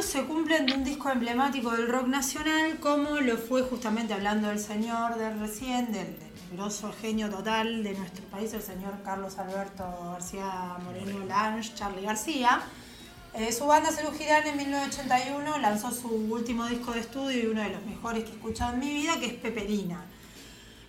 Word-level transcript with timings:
años 0.00 0.12
se 0.12 0.24
cumplen 0.24 0.66
de 0.66 0.72
un 0.72 0.84
disco 0.84 1.10
emblemático 1.10 1.70
del 1.72 1.88
rock 1.88 2.06
nacional, 2.06 2.78
como 2.80 3.20
lo 3.20 3.36
fue 3.36 3.62
justamente 3.62 4.14
hablando 4.14 4.48
del 4.48 4.58
señor 4.58 5.16
del 5.16 5.38
recién, 5.38 5.92
del, 5.92 6.18
del 6.18 6.32
grosso 6.52 6.90
genio 7.00 7.28
total 7.28 7.82
de 7.82 7.92
nuestro 7.94 8.24
país, 8.26 8.52
el 8.54 8.62
señor 8.62 8.94
Carlos 9.04 9.36
Alberto 9.38 9.84
García 10.12 10.76
Moreno 10.84 11.26
Lange, 11.26 11.74
Charlie 11.74 12.02
García. 12.02 12.62
Eh, 13.34 13.52
su 13.52 13.66
banda 13.66 13.90
Cerú 13.90 14.10
Girán 14.12 14.46
en 14.46 14.56
1981 14.56 15.58
lanzó 15.58 15.90
su 15.90 16.08
último 16.08 16.66
disco 16.66 16.92
de 16.92 17.00
estudio 17.00 17.38
y 17.42 17.46
uno 17.46 17.62
de 17.62 17.70
los 17.70 17.84
mejores 17.84 18.24
que 18.24 18.30
he 18.30 18.34
escuchado 18.34 18.72
en 18.74 18.80
mi 18.80 18.90
vida, 18.94 19.20
que 19.20 19.26
es 19.26 19.34
Peperina. 19.34 20.02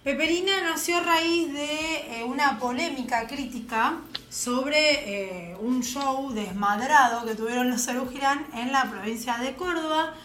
Peperina 0.03 0.61
nació 0.63 0.97
a 0.97 1.01
raíz 1.01 1.53
de 1.53 2.21
eh, 2.21 2.23
una 2.23 2.57
polémica 2.57 3.27
crítica 3.27 3.99
sobre 4.31 5.51
eh, 5.51 5.55
un 5.59 5.83
show 5.83 6.31
desmadrado 6.31 7.23
que 7.23 7.35
tuvieron 7.35 7.69
los 7.69 7.85
Girán 7.85 8.47
en 8.55 8.71
la 8.71 8.89
provincia 8.89 9.37
de 9.37 9.53
Córdoba. 9.53 10.15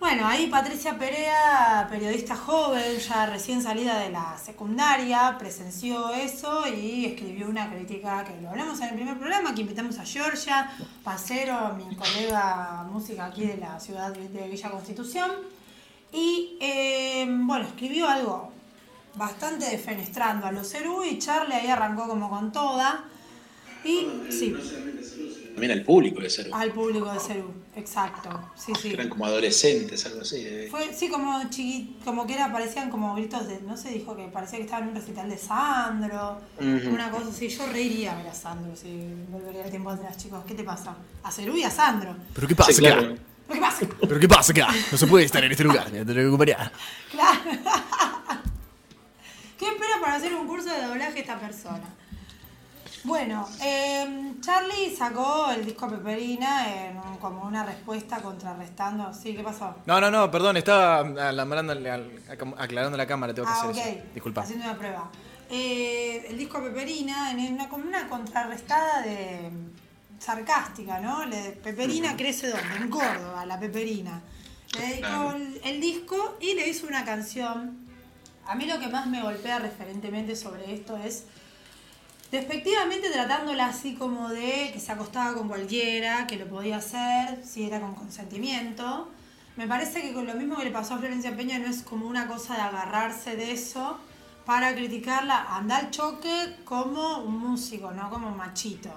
Bueno, 0.00 0.26
ahí 0.26 0.46
Patricia 0.46 0.98
Perea, 0.98 1.86
periodista 1.90 2.34
joven, 2.34 2.98
ya 2.98 3.26
recién 3.26 3.62
salida 3.62 3.98
de 3.98 4.08
la 4.08 4.38
secundaria, 4.42 5.36
presenció 5.38 6.08
eso 6.08 6.66
y 6.66 7.04
escribió 7.04 7.50
una 7.50 7.70
crítica 7.70 8.24
que 8.24 8.40
lo 8.40 8.48
hablamos 8.48 8.80
en 8.80 8.88
el 8.88 8.94
primer 8.94 9.18
programa, 9.18 9.54
que 9.54 9.60
invitamos 9.60 9.98
a 9.98 10.06
Georgia, 10.06 10.70
Pacero, 11.02 11.74
mi 11.74 11.94
colega 11.94 12.86
música 12.90 13.26
aquí 13.26 13.44
de 13.44 13.58
la 13.58 13.78
ciudad 13.78 14.14
de 14.14 14.48
Villa 14.48 14.70
Constitución. 14.70 15.30
Y 16.10 16.56
eh, 16.58 17.26
bueno, 17.28 17.66
escribió 17.66 18.08
algo 18.08 18.53
bastante 19.16 19.66
defenestrando 19.66 20.46
a 20.46 20.52
los 20.52 20.68
Cerú 20.70 21.02
y 21.04 21.18
Charlie 21.18 21.54
ahí 21.54 21.66
arrancó 21.68 22.06
como 22.08 22.28
con 22.30 22.52
toda. 22.52 23.04
Y 23.84 24.06
sí, 24.30 24.54
También 25.52 25.72
al 25.72 25.82
público 25.84 26.20
de 26.22 26.30
ser. 26.30 26.48
al 26.52 26.72
público 26.72 27.12
de 27.12 27.20
Cerú, 27.20 27.52
exacto. 27.76 28.30
Sí, 28.56 28.72
sí. 28.80 28.92
Eran 28.94 29.10
como 29.10 29.26
adolescentes, 29.26 30.06
algo 30.06 30.22
así. 30.22 30.36
eh. 30.38 30.68
Fue, 30.70 30.92
sí, 30.94 31.08
como 31.10 31.38
chiqui, 31.50 31.98
como 32.02 32.26
que 32.26 32.32
era, 32.32 32.50
parecían 32.50 32.88
como 32.90 33.14
gritos 33.14 33.46
de, 33.46 33.60
no 33.60 33.76
sé, 33.76 33.90
dijo 33.90 34.16
que 34.16 34.24
parecía 34.28 34.58
que 34.58 34.64
estaba 34.64 34.82
en 34.82 34.88
un 34.88 34.94
recital 34.94 35.28
de 35.28 35.36
Sandro, 35.36 36.40
una 36.60 37.10
cosa 37.10 37.28
así. 37.28 37.48
Yo 37.48 37.66
reiría 37.66 38.12
a 38.12 38.16
ver 38.16 38.28
a 38.28 38.34
Sandro 38.34 38.74
si 38.74 38.88
volvería 39.28 39.64
el 39.64 39.70
tiempo 39.70 39.90
atrás, 39.90 40.16
chicos. 40.16 40.42
¿Qué 40.46 40.54
te 40.54 40.64
pasa? 40.64 40.96
A 41.22 41.30
Cerú 41.30 41.54
y 41.54 41.62
a 41.64 41.70
Sandro. 41.70 42.16
¿Pero 42.34 42.48
qué 42.48 42.56
pasa 42.56 42.72
Sí, 42.72 42.78
claro. 42.78 43.02
acá? 43.02 43.14
¿Pero 43.46 43.54
qué 43.54 43.60
pasa? 43.60 43.86
¿Pero 44.00 44.20
qué 44.20 44.28
pasa 44.28 44.52
acá? 44.52 44.68
No 44.90 44.96
se 44.96 45.06
puede 45.06 45.26
estar 45.26 45.44
en 45.44 45.50
este 45.52 45.62
lugar, 45.64 45.92
me 45.92 45.98
tengo 45.98 46.14
que 46.14 46.26
acompañar. 46.26 46.72
Claro. 47.12 47.40
¿Qué 49.64 49.70
espera 49.70 49.94
para 49.98 50.14
hacer 50.16 50.34
un 50.34 50.46
curso 50.46 50.68
de 50.68 50.82
doblaje 50.84 51.20
esta 51.20 51.38
persona? 51.40 51.84
Bueno, 53.04 53.48
eh, 53.62 54.34
Charlie 54.42 54.94
sacó 54.94 55.50
el 55.50 55.64
disco 55.64 55.88
Peperina 55.88 56.70
en 56.88 56.98
un- 56.98 57.16
como 57.16 57.44
una 57.44 57.64
respuesta 57.64 58.18
contrarrestando. 58.20 59.12
Sí, 59.14 59.34
¿qué 59.34 59.42
pasó? 59.42 59.74
No, 59.86 60.02
no, 60.02 60.10
no, 60.10 60.30
perdón, 60.30 60.58
estaba 60.58 60.98
aclarando 62.58 62.96
la 62.98 63.06
cámara, 63.06 63.32
tengo 63.32 63.48
que 63.48 63.54
Ah, 63.54 63.70
hacer 63.70 63.88
eso. 63.96 64.04
Disculpa. 64.12 64.42
Haciendo 64.42 64.66
una 64.66 64.76
prueba. 64.76 65.10
Eh, 65.48 66.26
el 66.28 66.36
disco 66.36 66.62
Peperina, 66.62 67.30
en 67.30 67.54
una, 67.54 67.66
como 67.70 67.84
una 67.84 68.06
contrarrestada 68.06 69.00
de 69.00 69.50
sarcástica, 70.18 71.00
¿no? 71.00 71.24
Le- 71.24 71.52
Peperina 71.52 72.14
crece 72.16 72.48
donde? 72.48 72.76
En 72.76 72.90
Córdoba, 72.90 73.46
la 73.46 73.58
Peperina. 73.58 74.20
Le 74.78 74.86
dedicó 74.88 75.34
el 75.64 75.80
disco 75.80 76.36
y 76.40 76.52
le 76.54 76.68
hizo 76.68 76.86
una 76.86 77.04
canción. 77.04 77.83
A 78.46 78.54
mí 78.54 78.66
lo 78.66 78.78
que 78.78 78.88
más 78.88 79.06
me 79.06 79.22
golpea 79.22 79.58
referentemente 79.58 80.36
sobre 80.36 80.74
esto 80.74 80.96
es 80.96 81.24
despectivamente 82.30 83.10
tratándola 83.10 83.66
así 83.66 83.94
como 83.94 84.28
de 84.28 84.70
que 84.72 84.80
se 84.80 84.92
acostaba 84.92 85.34
con 85.34 85.48
cualquiera, 85.48 86.26
que 86.26 86.36
lo 86.36 86.46
podía 86.46 86.76
hacer, 86.76 87.44
si 87.44 87.64
era 87.64 87.80
con 87.80 87.94
consentimiento. 87.94 89.10
Me 89.56 89.68
parece 89.68 90.02
que 90.02 90.12
con 90.12 90.26
lo 90.26 90.34
mismo 90.34 90.56
que 90.56 90.64
le 90.64 90.70
pasó 90.70 90.94
a 90.94 90.98
Florencia 90.98 91.36
Peña 91.36 91.58
no 91.58 91.66
es 91.66 91.82
como 91.82 92.06
una 92.06 92.26
cosa 92.26 92.54
de 92.54 92.60
agarrarse 92.62 93.36
de 93.36 93.52
eso 93.52 93.98
para 94.44 94.74
criticarla, 94.74 95.56
andar 95.56 95.86
al 95.86 95.90
choque 95.90 96.56
como 96.64 97.18
un 97.18 97.38
músico, 97.38 97.92
no 97.92 98.10
como 98.10 98.28
un 98.28 98.36
machito. 98.36 98.90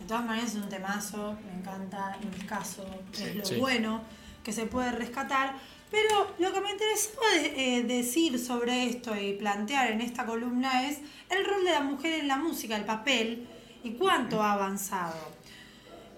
De 0.00 0.06
todas 0.06 0.24
maneras 0.24 0.50
es 0.50 0.56
un 0.56 0.68
temazo, 0.68 1.36
me 1.44 1.60
encanta, 1.60 2.16
en 2.22 2.30
mi 2.30 2.46
caso 2.46 2.84
es 3.12 3.36
lo 3.36 3.44
sí. 3.44 3.56
bueno 3.56 4.00
que 4.42 4.52
se 4.52 4.66
puede 4.66 4.92
rescatar. 4.92 5.54
Pero 5.92 6.34
lo 6.38 6.52
que 6.52 6.60
me 6.62 6.70
interesaba 6.72 7.26
de- 7.34 7.76
eh, 7.78 7.82
decir 7.84 8.38
sobre 8.44 8.86
esto 8.88 9.14
y 9.14 9.34
plantear 9.34 9.90
en 9.92 10.00
esta 10.00 10.24
columna 10.26 10.88
es 10.88 10.98
el 11.30 11.44
rol 11.44 11.64
de 11.64 11.70
la 11.72 11.80
mujer 11.82 12.14
en 12.14 12.26
la 12.28 12.36
música, 12.38 12.74
el 12.76 12.84
papel 12.86 13.46
y 13.84 13.90
cuánto 13.92 14.42
ha 14.42 14.52
avanzado. 14.54 15.14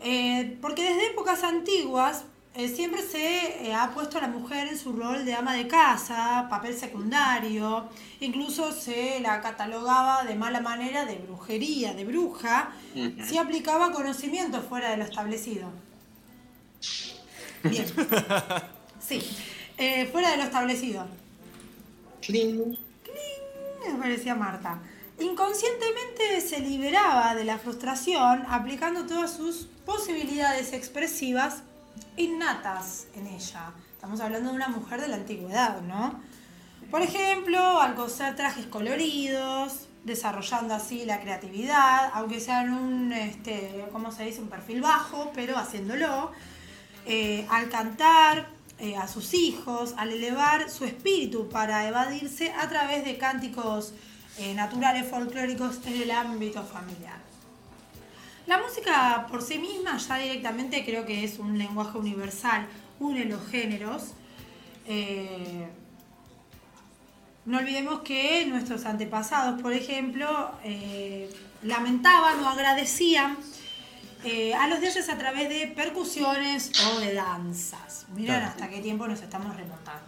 Eh, 0.01 0.57
porque 0.63 0.83
desde 0.85 1.09
épocas 1.09 1.43
antiguas 1.43 2.25
eh, 2.55 2.69
siempre 2.69 3.03
se 3.03 3.73
ha 3.75 3.91
puesto 3.91 4.19
a 4.19 4.21
la 4.21 4.29
mujer 4.29 4.69
en 4.69 4.79
su 4.79 4.93
rol 4.93 5.25
de 5.25 5.35
ama 5.35 5.55
de 5.55 5.67
casa, 5.67 6.47
papel 6.49 6.77
secundario, 6.79 7.89
incluso 8.21 8.71
se 8.71 9.19
la 9.19 9.41
catalogaba 9.41 10.23
de 10.23 10.37
mala 10.37 10.61
manera 10.61 11.05
de 11.05 11.17
brujería, 11.17 11.95
de 11.95 12.05
bruja, 12.05 12.71
si 13.27 13.39
aplicaba 13.39 13.91
conocimiento 13.91 14.63
fuera 14.63 14.91
de 14.91 14.99
lo 14.99 15.05
establecido. 15.05 15.69
Bien. 17.65 17.87
Sí, 19.07 19.21
eh, 19.79 20.07
fuera 20.07 20.31
de 20.31 20.37
lo 20.39 20.43
establecido. 20.45 21.07
Cling. 22.21 22.79
Me 23.87 23.95
parecía 24.01 24.35
Marta. 24.35 24.81
Inconscientemente 25.21 26.41
se 26.41 26.61
liberaba 26.61 27.35
de 27.35 27.45
la 27.45 27.59
frustración 27.59 28.45
aplicando 28.49 29.07
todas 29.07 29.37
sus 29.37 29.69
posibilidades 29.85 30.73
expresivas 30.73 31.63
innatas 32.17 33.07
en 33.15 33.27
ella. 33.27 33.73
Estamos 33.95 34.21
hablando 34.21 34.51
de 34.51 34.57
una 34.57 34.69
mujer 34.69 35.01
de 35.01 35.09
la 35.09 35.17
antigüedad, 35.17 35.81
¿no? 35.83 36.21
Por 36.91 37.03
ejemplo, 37.03 37.81
al 37.81 37.95
coser 37.95 38.37
trajes 38.37 38.67
coloridos, 38.67 39.89
desarrollando 40.05 40.75
así 40.75 41.05
la 41.05 41.21
creatividad, 41.21 42.11
aunque 42.15 42.41
sea 42.41 42.63
en 42.63 42.73
un, 42.73 43.13
este, 43.13 43.87
¿cómo 43.93 44.13
se 44.13 44.25
dice? 44.25 44.41
Un 44.41 44.49
perfil 44.49 44.81
bajo, 44.81 45.33
pero 45.35 45.57
haciéndolo. 45.57 46.33
Eh, 47.07 47.47
al 47.51 47.69
cantar 47.69 48.49
eh, 48.81 48.97
a 48.97 49.07
sus 49.07 49.35
hijos, 49.35 49.95
al 49.97 50.13
elevar 50.13 50.69
su 50.69 50.85
espíritu 50.85 51.49
para 51.49 51.87
evadirse 51.87 52.51
a 52.53 52.69
través 52.69 53.05
de 53.05 53.17
cánticos 53.17 53.93
eh, 54.39 54.53
naturales 54.55 55.09
folclóricos 55.09 55.79
en 55.87 56.03
el 56.03 56.11
ámbito 56.11 56.63
familiar. 56.65 57.19
La 58.47 58.59
música 58.59 59.27
por 59.31 59.43
sí 59.43 59.59
misma 59.59 59.97
ya 59.97 60.19
directamente 60.19 60.85
creo 60.85 61.07
que 61.07 61.23
es 61.23 61.39
un 61.39 61.57
lenguaje 61.57 61.97
universal, 61.99 62.67
une 62.99 63.25
los 63.27 63.47
géneros. 63.47 64.13
Eh, 64.87 65.69
no 67.47 67.59
olvidemos 67.59 68.01
que 68.01 68.45
nuestros 68.47 68.87
antepasados, 68.87 69.63
por 69.63 69.73
ejemplo, 69.73 70.51
lamentaban 71.63 72.41
o 72.41 72.49
agradecían 72.49 73.37
eh, 74.25 74.55
a 74.55 74.67
los 74.69 74.81
dioses 74.81 75.09
a 75.09 75.19
través 75.19 75.49
de 75.49 75.67
percusiones 75.69 76.73
o 76.95 77.01
de 77.01 77.15
danzas. 77.15 78.07
Miren 78.15 78.37
Claro. 78.37 78.47
hasta 78.47 78.69
qué 78.69 78.81
tiempo 78.81 79.07
nos 79.07 79.21
estamos 79.21 79.57
remontando. 79.57 80.03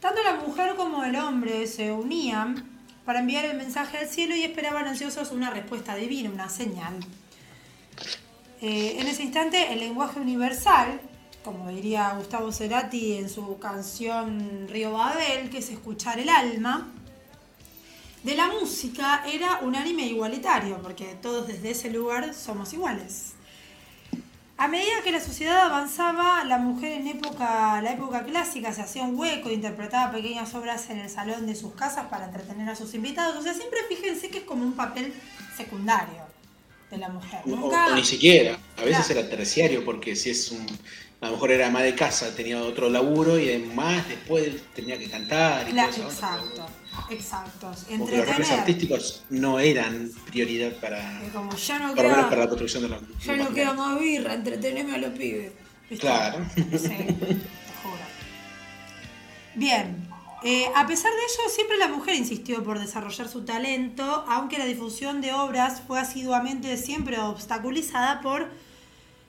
Tanto 0.00 0.22
la 0.22 0.34
mujer 0.36 0.74
como 0.76 1.04
el 1.04 1.16
hombre 1.16 1.66
se 1.66 1.92
unían 1.92 2.68
para 3.04 3.20
enviar 3.20 3.44
el 3.44 3.56
mensaje 3.56 3.98
al 3.98 4.08
cielo 4.08 4.34
y 4.34 4.44
esperaban 4.44 4.86
ansiosos 4.86 5.30
una 5.32 5.50
respuesta 5.50 5.94
divina, 5.96 6.30
una 6.30 6.48
señal. 6.48 6.94
Eh, 8.62 8.96
en 8.98 9.06
ese 9.06 9.22
instante, 9.22 9.72
el 9.72 9.80
lenguaje 9.80 10.20
universal, 10.20 11.00
como 11.42 11.68
diría 11.70 12.12
Gustavo 12.16 12.52
Cerati 12.52 13.16
en 13.16 13.28
su 13.30 13.58
canción 13.58 14.68
Río 14.68 14.92
Babel, 14.92 15.48
que 15.50 15.58
es 15.58 15.70
escuchar 15.70 16.18
el 16.18 16.28
alma, 16.28 16.88
de 18.22 18.34
la 18.34 18.48
música 18.48 19.24
era 19.26 19.60
unánime 19.62 20.04
e 20.04 20.08
igualitario, 20.08 20.78
porque 20.82 21.16
todos 21.22 21.46
desde 21.46 21.70
ese 21.70 21.90
lugar 21.90 22.34
somos 22.34 22.72
iguales. 22.72 23.32
A 24.58 24.68
medida 24.68 25.00
que 25.02 25.10
la 25.10 25.20
sociedad 25.20 25.64
avanzaba, 25.64 26.44
la 26.44 26.58
mujer 26.58 26.92
en 26.92 27.06
época, 27.08 27.80
la 27.80 27.92
época 27.92 28.24
clásica 28.24 28.74
se 28.74 28.82
hacía 28.82 29.04
un 29.04 29.18
hueco 29.18 29.48
e 29.48 29.54
interpretaba 29.54 30.12
pequeñas 30.12 30.54
obras 30.54 30.90
en 30.90 30.98
el 30.98 31.08
salón 31.08 31.46
de 31.46 31.54
sus 31.54 31.72
casas 31.72 32.06
para 32.10 32.26
entretener 32.26 32.68
a 32.68 32.76
sus 32.76 32.92
invitados. 32.92 33.36
O 33.36 33.42
sea, 33.42 33.54
siempre 33.54 33.78
fíjense 33.88 34.28
que 34.28 34.38
es 34.38 34.44
como 34.44 34.62
un 34.64 34.74
papel 34.74 35.14
secundario 35.56 36.22
de 36.90 36.98
la 36.98 37.08
mujer. 37.08 37.40
O, 37.46 37.48
Nunca... 37.48 37.86
o 37.86 37.94
ni 37.94 38.04
siquiera. 38.04 38.58
A 38.76 38.82
veces 38.84 39.06
Claro. 39.06 39.20
era 39.20 39.30
terciario 39.30 39.82
porque 39.82 40.14
si 40.14 40.28
es 40.28 40.50
un. 40.50 40.66
A 41.22 41.26
lo 41.26 41.32
mejor 41.32 41.52
era 41.52 41.68
ama 41.68 41.82
de 41.82 41.94
casa, 41.94 42.34
tenía 42.36 42.62
otro 42.62 42.90
laburo 42.90 43.38
y 43.38 43.48
además 43.48 44.06
después 44.08 44.56
tenía 44.74 44.98
que 44.98 45.08
cantar 45.08 45.68
y 45.68 45.72
La- 45.72 45.86
todo 45.88 45.96
eso. 46.00 46.08
exacto, 46.10 46.66
exacto. 47.10 47.72
Porque 47.98 48.16
los 48.16 48.28
roles 48.28 48.50
artísticos 48.50 49.24
no 49.30 49.58
eran 49.58 50.10
prioridad 50.26 50.72
para. 50.74 51.22
Como 51.32 51.56
yo 51.56 51.78
no 51.78 51.94
para 51.94 52.36
la 52.36 52.48
construcción 52.48 52.82
de 52.82 52.88
la. 52.90 53.00
yo 53.24 53.36
no 53.36 53.48
quiero 53.48 53.74
más 53.74 53.98
birra, 53.98 54.34
entreteneme 54.34 54.94
a 54.94 54.98
los 54.98 55.10
pibes. 55.18 55.52
¿Viste? 55.88 56.06
Claro. 56.06 56.44
Sí, 56.54 56.88
te 56.88 57.24
juro. 57.82 58.04
Bien. 59.54 60.08
eh, 60.44 60.66
a 60.74 60.86
pesar 60.86 61.10
de 61.12 61.18
ello, 61.18 61.48
siempre 61.54 61.76
la 61.78 61.88
mujer 61.88 62.14
insistió 62.14 62.62
por 62.62 62.78
desarrollar 62.78 63.28
su 63.28 63.44
talento, 63.44 64.24
aunque 64.28 64.58
la 64.58 64.64
difusión 64.64 65.20
de 65.20 65.32
obras 65.32 65.82
fue 65.86 65.98
asiduamente 65.98 66.76
siempre 66.76 67.18
obstaculizada 67.18 68.20
por 68.20 68.48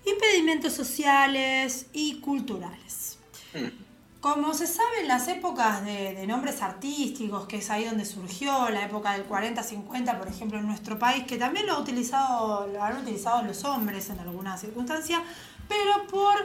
impedimentos 0.06 0.74
sociales 0.74 1.88
y 1.94 2.20
culturales. 2.22 3.18
Mm. 3.54 3.81
Como 4.22 4.54
se 4.54 4.68
sabe 4.68 5.02
en 5.02 5.08
las 5.08 5.28
épocas 5.28 5.84
de, 5.84 6.28
nombres 6.28 6.62
artísticos, 6.62 7.48
que 7.48 7.58
es 7.58 7.72
ahí 7.72 7.86
donde 7.86 8.06
surgió, 8.06 8.70
la 8.70 8.86
época 8.86 9.14
del 9.14 9.28
40-50, 9.28 10.20
por 10.20 10.28
ejemplo, 10.28 10.60
en 10.60 10.68
nuestro 10.68 11.00
país, 11.00 11.24
que 11.24 11.38
también 11.38 11.66
lo, 11.66 11.74
ha 11.74 11.80
utilizado, 11.80 12.70
han 12.80 12.98
utilizado 12.98 13.42
los 13.42 13.64
hombres 13.64 14.12
en 14.12 14.20
alguna 14.20 14.60
circunstancia, 14.60 15.24
pero 15.68 16.06
por, 16.06 16.36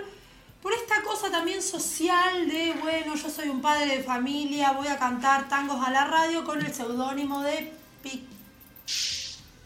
por 0.62 0.72
esta 0.72 1.02
cosa 1.02 1.30
también 1.30 1.60
social 1.60 2.48
de, 2.48 2.72
bueno, 2.80 3.14
yo 3.14 3.28
soy 3.28 3.50
un 3.50 3.60
padre 3.60 3.98
de 3.98 4.02
familia, 4.02 4.72
voy 4.72 4.86
a 4.86 4.98
cantar 4.98 5.46
tangos 5.50 5.86
a 5.86 5.90
la 5.90 6.06
radio 6.06 6.46
con 6.46 6.64
el 6.64 6.72
seudónimo 6.72 7.42
de 7.42 7.74
Pic. 8.02 8.22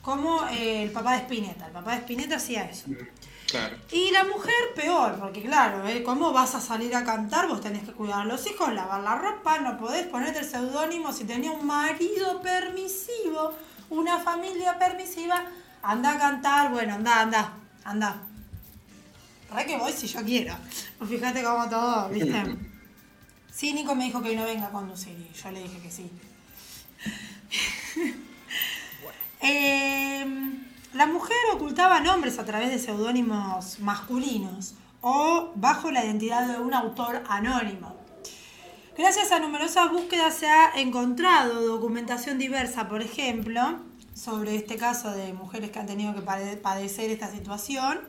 Como 0.02 0.48
el 0.48 0.90
papá 0.90 1.12
de 1.12 1.18
Spinetta. 1.18 1.66
El 1.66 1.72
papá 1.72 1.92
de 1.92 1.98
Spinetta 1.98 2.36
hacía 2.36 2.64
eso. 2.64 2.86
Y 3.91 4.11
la 4.11 4.25
mujer 4.25 4.55
peor, 4.75 5.19
porque 5.19 5.43
claro, 5.43 5.87
¿eh? 5.88 6.02
¿cómo 6.02 6.32
vas 6.32 6.55
a 6.55 6.61
salir 6.61 6.94
a 6.94 7.05
cantar? 7.05 7.49
Vos 7.49 7.61
tenés 7.61 7.85
que 7.85 7.93
cuidar 7.93 8.20
a 8.20 8.25
los 8.25 8.47
hijos, 8.47 8.73
lavar 8.73 9.00
la 9.02 9.17
ropa, 9.17 9.58
no 9.58 9.79
podés 9.79 10.06
ponerte 10.06 10.41
el 10.41 10.44
seudónimo 10.49 11.12
si 11.12 11.25
tenés 11.25 11.50
un 11.50 11.67
marido 11.67 12.41
permisivo, 12.41 13.52
una 13.88 14.19
familia 14.19 14.79
permisiva, 14.79 15.44
anda 15.82 16.12
a 16.12 16.19
cantar, 16.19 16.70
bueno, 16.70 16.94
anda, 16.94 17.20
anda, 17.23 17.52
anda. 17.85 18.23
Re 19.53 19.67
que 19.67 19.76
voy 19.79 19.93
si 19.93 20.06
yo 20.06 20.23
quiero. 20.25 20.55
Pues 20.99 21.11
fíjate 21.11 21.43
cómo 21.43 21.69
todo, 21.69 22.08
¿viste? 22.08 22.56
Sí, 23.53 23.75
Nico 23.75 23.94
me 23.94 24.05
dijo 24.05 24.23
que 24.23 24.35
no 24.37 24.44
venga 24.44 24.69
a 24.69 24.70
conducir 24.70 25.12
y 25.12 25.37
yo 25.37 25.50
le 25.50 25.62
dije 25.64 25.81
que 25.81 25.91
sí. 25.91 26.11
eh, 29.43 30.69
la 30.92 31.06
mujer 31.06 31.37
ocultaba 31.54 32.00
nombres 32.00 32.38
a 32.38 32.44
través 32.44 32.70
de 32.70 32.78
seudónimos 32.78 33.78
masculinos 33.78 34.75
o 35.00 35.52
bajo 35.54 35.90
la 35.90 36.04
identidad 36.04 36.48
de 36.48 36.60
un 36.60 36.75
autor 36.75 37.22
anónimo. 37.28 37.94
Gracias 38.98 39.31
a 39.31 39.38
numerosas 39.38 39.90
búsquedas 39.90 40.34
se 40.34 40.48
ha 40.48 40.72
encontrado 40.75 41.64
documentación 41.64 42.38
diversa, 42.38 42.88
por 42.88 43.02
ejemplo, 43.02 43.78
sobre 44.14 44.56
este 44.56 44.76
caso 44.76 45.12
de 45.12 45.32
mujeres 45.32 45.70
que 45.70 45.78
han 45.78 45.87
tenido 45.87 46.12
que 46.14 46.22
padecer 46.22 47.10
esta 47.10 47.31
situación, 47.31 48.00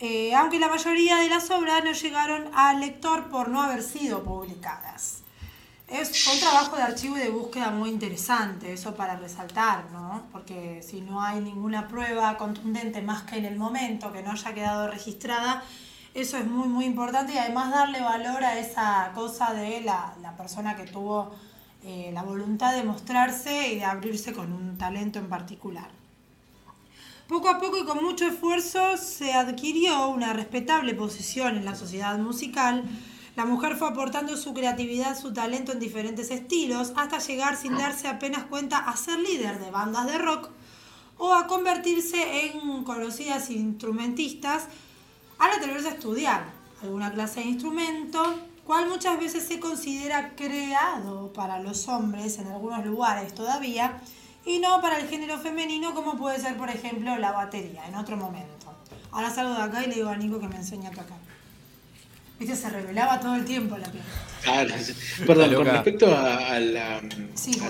eh, 0.00 0.34
aunque 0.34 0.58
la 0.58 0.68
mayoría 0.68 1.18
de 1.18 1.28
las 1.28 1.50
obras 1.50 1.84
no 1.84 1.92
llegaron 1.92 2.50
al 2.54 2.80
lector 2.80 3.28
por 3.28 3.48
no 3.48 3.62
haber 3.62 3.82
sido 3.82 4.24
publicadas. 4.24 5.22
Es 5.88 6.28
un 6.28 6.38
trabajo 6.38 6.76
de 6.76 6.82
archivo 6.82 7.16
y 7.16 7.20
de 7.20 7.30
búsqueda 7.30 7.70
muy 7.70 7.88
interesante, 7.88 8.74
eso 8.74 8.94
para 8.94 9.16
resaltar, 9.16 9.90
¿no? 9.90 10.24
Porque 10.30 10.82
si 10.86 11.00
no 11.00 11.22
hay 11.22 11.40
ninguna 11.40 11.88
prueba 11.88 12.36
contundente 12.36 13.00
más 13.00 13.22
que 13.22 13.38
en 13.38 13.46
el 13.46 13.56
momento 13.56 14.12
que 14.12 14.22
no 14.22 14.32
haya 14.32 14.52
quedado 14.52 14.90
registrada, 14.90 15.62
eso 16.12 16.36
es 16.36 16.46
muy, 16.46 16.68
muy 16.68 16.84
importante 16.84 17.32
y 17.32 17.38
además 17.38 17.70
darle 17.70 18.02
valor 18.02 18.44
a 18.44 18.58
esa 18.58 19.12
cosa 19.14 19.54
de 19.54 19.80
la, 19.80 20.34
persona 20.36 20.76
que 20.76 20.84
tuvo 20.84 21.34
eh, 21.82 22.10
la 22.12 22.22
voluntad 22.22 22.74
de 22.74 22.84
mostrarse 22.84 23.72
y 23.72 23.76
de 23.76 23.84
abrirse 23.84 24.34
con 24.34 24.52
un 24.52 24.76
talento 24.76 25.18
en 25.18 25.30
particular. 25.30 25.88
Poco 27.28 27.48
a 27.48 27.58
poco 27.58 27.78
y 27.78 27.86
con 27.86 28.04
mucho 28.04 28.26
esfuerzo 28.26 28.98
se 28.98 29.32
adquirió 29.32 30.08
una 30.08 30.34
respetable 30.34 30.92
posición 30.94 31.56
en 31.56 31.64
la 31.64 31.74
sociedad 31.74 32.18
musical 32.18 32.84
la 33.38 33.44
mujer 33.44 33.76
fue 33.76 33.86
aportando 33.86 34.36
su 34.36 34.52
creatividad, 34.52 35.16
su 35.16 35.32
talento 35.32 35.70
en 35.70 35.78
diferentes 35.78 36.32
estilos, 36.32 36.92
hasta 36.96 37.20
llegar 37.20 37.56
sin 37.56 37.78
darse 37.78 38.08
apenas 38.08 38.42
cuenta 38.46 38.78
a 38.78 38.96
ser 38.96 39.20
líder 39.20 39.60
de 39.60 39.70
bandas 39.70 40.06
de 40.06 40.18
rock 40.18 40.48
o 41.18 41.32
a 41.32 41.46
convertirse 41.46 42.46
en 42.46 42.82
conocidas 42.82 43.48
instrumentistas 43.50 44.64
al 45.38 45.52
atreverse 45.52 45.86
a 45.86 45.92
estudiar 45.92 46.46
alguna 46.82 47.12
clase 47.12 47.38
de 47.38 47.46
instrumento, 47.46 48.40
cual 48.64 48.88
muchas 48.88 49.20
veces 49.20 49.46
se 49.46 49.60
considera 49.60 50.34
creado 50.34 51.32
para 51.32 51.60
los 51.60 51.86
hombres 51.86 52.40
en 52.40 52.48
algunos 52.48 52.84
lugares 52.84 53.36
todavía 53.36 54.00
y 54.46 54.58
no 54.58 54.80
para 54.80 54.98
el 54.98 55.06
género 55.06 55.38
femenino 55.38 55.94
como 55.94 56.16
puede 56.16 56.40
ser 56.40 56.56
por 56.56 56.70
ejemplo 56.70 57.16
la 57.18 57.30
batería 57.30 57.86
en 57.86 57.94
otro 57.94 58.16
momento. 58.16 58.74
Ahora 59.12 59.30
salgo 59.30 59.54
de 59.54 59.62
acá 59.62 59.84
y 59.84 59.86
le 59.86 59.94
digo 59.94 60.08
a 60.08 60.16
Nico 60.16 60.40
que 60.40 60.48
me 60.48 60.56
enseñe 60.56 60.88
a 60.88 60.90
tocar. 60.90 61.37
Viste, 62.38 62.54
se 62.54 62.70
revelaba 62.70 63.18
todo 63.18 63.34
el 63.34 63.44
tiempo 63.44 63.76
la 63.76 63.90
piel. 63.90 64.04
Perdón, 65.26 65.54
con 65.54 65.66
respecto 65.66 66.06
a, 66.16 66.60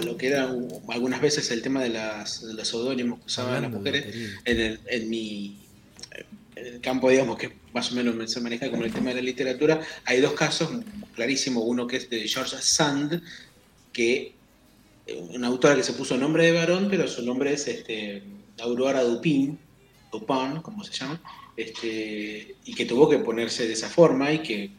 lo 0.05 0.17
que 0.17 0.29
era 0.29 0.51
algunas 0.89 1.21
veces 1.21 1.51
el 1.51 1.63
tema 1.63 1.83
de, 1.83 1.89
las, 1.89 2.43
los 2.43 2.69
seudónimos 2.69 3.21
que 3.21 3.27
usaban 3.27 3.63
las 3.63 3.71
mujeres, 3.71 4.07
en, 4.45 4.61
el, 4.61 4.81
en 4.87 5.09
mi 5.09 5.69
el 6.55 6.81
campo, 6.81 7.09
digamos, 7.09 7.39
que 7.39 7.53
más 7.73 7.93
o 7.93 7.95
menos 7.95 8.31
se 8.31 8.41
maneja 8.41 8.71
como 8.71 8.85
el 8.85 8.93
tema 8.93 9.11
de 9.11 9.17
la 9.17 9.23
literatura, 9.23 9.81
hay 10.05 10.21
dos 10.21 10.33
casos 10.33 10.71
clarísimos. 11.15 11.63
Uno 11.67 11.87
que 11.87 11.97
es 11.97 12.11
de 12.11 12.27
George 12.27 12.57
Sand, 12.61 13.23
que 13.93 14.35
una 15.31 15.47
autora 15.47 15.77
que 15.77 15.83
se 15.83 15.93
puso 15.93 16.17
nombre 16.17 16.45
de 16.45 16.53
varón, 16.53 16.89
pero 16.91 17.09
su 17.09 17.25
nombre 17.25 17.53
es 17.53 17.67
este, 17.69 18.23
Aurora 18.61 19.03
Dupin, 19.03 19.59
Dupin, 20.13 20.61
como 20.63 20.85
se 20.85 20.93
llama, 20.93 21.21
este, 21.59 22.55
y 22.65 22.73
que 22.73 22.85
tuvo 22.85 23.09
que 23.09 23.19
ponerse 23.19 23.67
de 23.67 23.73
esa 23.73 23.89
forma 23.89 24.33
y 24.33 24.39
que, 24.39 24.71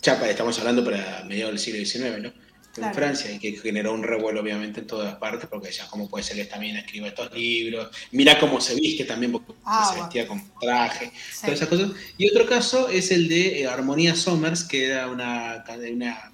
chapa, 0.00 0.30
estamos 0.30 0.56
hablando 0.60 0.84
para 0.84 1.24
mediados 1.24 1.54
del 1.54 1.58
siglo 1.58 1.84
XIX, 1.84 2.22
¿no? 2.22 2.44
En 2.76 2.94
Francia, 2.94 3.32
y 3.32 3.38
que 3.40 3.52
generó 3.52 3.92
un 3.92 4.02
revuelo 4.04 4.40
obviamente 4.40 4.80
en 4.80 4.86
todas 4.86 5.16
partes, 5.16 5.48
porque 5.48 5.68
decía, 5.68 5.86
¿cómo 5.90 6.08
puede 6.08 6.24
ser 6.24 6.48
que 6.48 6.58
mina 6.58 6.80
escriba 6.80 7.08
estos 7.08 7.32
libros? 7.32 7.88
Mira 8.12 8.38
cómo 8.38 8.60
se 8.60 8.76
viste 8.76 9.04
también, 9.04 9.32
porque 9.32 9.54
ah, 9.64 9.90
se 9.92 10.00
vestía 10.00 10.26
con 10.28 10.40
traje, 10.60 11.12
todas 11.40 11.54
esas 11.54 11.68
cosas. 11.68 11.90
Y 12.16 12.28
otro 12.28 12.46
caso 12.46 12.88
es 12.88 13.10
el 13.10 13.28
de 13.28 13.62
eh, 13.62 13.66
Armonía 13.66 14.14
Somers, 14.14 14.64
que 14.64 14.86
era 14.86 15.08
una, 15.08 15.64
una, 15.92 16.32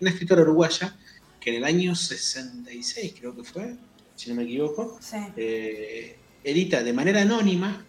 una 0.00 0.10
escritora 0.10 0.42
uruguaya, 0.42 0.96
que 1.38 1.50
en 1.50 1.56
el 1.56 1.64
año 1.64 1.94
66 1.94 3.14
creo 3.18 3.36
que 3.36 3.44
fue, 3.44 3.74
si 4.14 4.30
no 4.30 4.36
me 4.36 4.44
equivoco, 4.44 4.98
eh, 5.36 6.16
edita 6.44 6.82
de 6.82 6.92
manera 6.94 7.22
anónima 7.22 7.86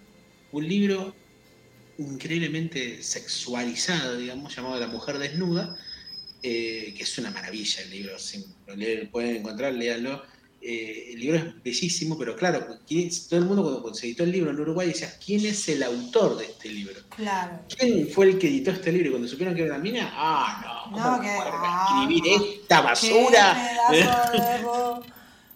un 0.53 0.67
libro 0.67 1.13
increíblemente 1.97 3.03
sexualizado, 3.03 4.17
digamos, 4.17 4.55
llamado 4.55 4.79
La 4.79 4.87
mujer 4.87 5.17
desnuda, 5.17 5.75
eh, 6.41 6.93
que 6.95 7.03
es 7.03 7.17
una 7.17 7.31
maravilla 7.31 7.81
el 7.81 7.89
libro, 7.89 8.19
si 8.19 8.45
lo 8.67 9.11
pueden 9.11 9.37
encontrar, 9.37 9.73
léanlo. 9.73 10.23
Eh, 10.61 11.11
el 11.13 11.19
libro 11.19 11.37
es 11.37 11.61
bellísimo, 11.61 12.17
pero 12.17 12.37
claro, 12.37 12.59
todo 12.59 13.39
el 13.39 13.45
mundo 13.45 13.81
cuando 13.81 13.99
se 13.99 14.05
editó 14.05 14.23
el 14.23 14.31
libro 14.31 14.51
en 14.51 14.59
Uruguay 14.59 14.87
decía, 14.87 15.13
¿quién 15.23 15.45
es 15.45 15.67
el 15.67 15.83
autor 15.83 16.37
de 16.37 16.45
este 16.45 16.69
libro? 16.69 16.95
Claro. 17.09 17.59
¿Quién 17.67 18.07
fue 18.07 18.27
el 18.27 18.39
que 18.39 18.47
editó 18.47 18.71
este 18.71 18.91
libro? 18.93 19.07
Y 19.07 19.11
cuando 19.11 19.27
supieron 19.27 19.55
que 19.55 19.63
era 19.63 19.77
la 19.77 19.83
mina, 19.83 20.09
ah, 20.13 20.85
no, 20.89 20.93
¿cómo 20.93 21.17
no, 21.17 21.21
que, 21.21 21.27
ah, 21.29 22.05
escribir 22.07 22.59
esta 22.61 22.81
basura? 22.81 23.87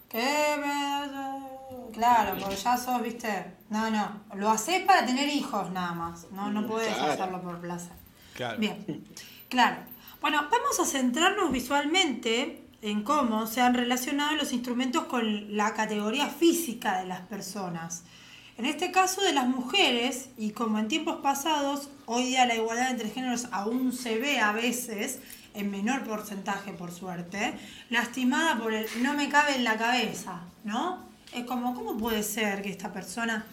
¿Qué 0.09 0.19
pedazo 0.19 1.27
Claro, 1.93 2.37
porque 2.39 2.55
ya 2.55 2.77
sos, 2.77 3.01
viste, 3.01 3.56
no, 3.69 3.89
no, 3.89 4.21
lo 4.35 4.49
haces 4.49 4.83
para 4.85 5.05
tener 5.05 5.29
hijos 5.29 5.71
nada 5.71 5.93
más, 5.93 6.27
no, 6.31 6.49
no 6.49 6.65
puedes 6.67 6.97
hacerlo 6.97 7.41
por 7.41 7.59
placer. 7.59 7.93
Claro. 8.33 8.59
Bien, 8.59 9.05
claro. 9.49 9.77
Bueno, 10.21 10.47
vamos 10.49 10.79
a 10.79 10.85
centrarnos 10.85 11.51
visualmente 11.51 12.63
en 12.81 13.03
cómo 13.03 13.47
se 13.47 13.61
han 13.61 13.73
relacionado 13.73 14.35
los 14.35 14.51
instrumentos 14.53 15.05
con 15.05 15.55
la 15.55 15.73
categoría 15.73 16.27
física 16.27 16.99
de 16.99 17.07
las 17.07 17.21
personas. 17.21 18.03
En 18.57 18.65
este 18.65 18.91
caso 18.91 19.21
de 19.21 19.33
las 19.33 19.47
mujeres, 19.47 20.29
y 20.37 20.51
como 20.51 20.79
en 20.79 20.87
tiempos 20.87 21.17
pasados, 21.17 21.89
hoy 22.05 22.25
día 22.25 22.45
la 22.45 22.55
igualdad 22.55 22.91
entre 22.91 23.09
géneros 23.09 23.47
aún 23.51 23.93
se 23.93 24.17
ve 24.17 24.39
a 24.39 24.51
veces, 24.51 25.19
en 25.53 25.69
menor 25.69 26.03
porcentaje 26.03 26.71
por 26.71 26.91
suerte, 26.91 27.53
lastimada 27.89 28.57
por 28.57 28.73
el 28.73 28.87
no 29.01 29.13
me 29.13 29.29
cabe 29.29 29.55
en 29.55 29.63
la 29.63 29.77
cabeza, 29.77 30.41
¿no? 30.63 31.06
Es 31.33 31.45
como, 31.45 31.75
¿cómo 31.75 31.97
puede 31.97 32.23
ser 32.23 32.61
que 32.61 32.69
esta 32.69 32.91
persona, 32.91 33.45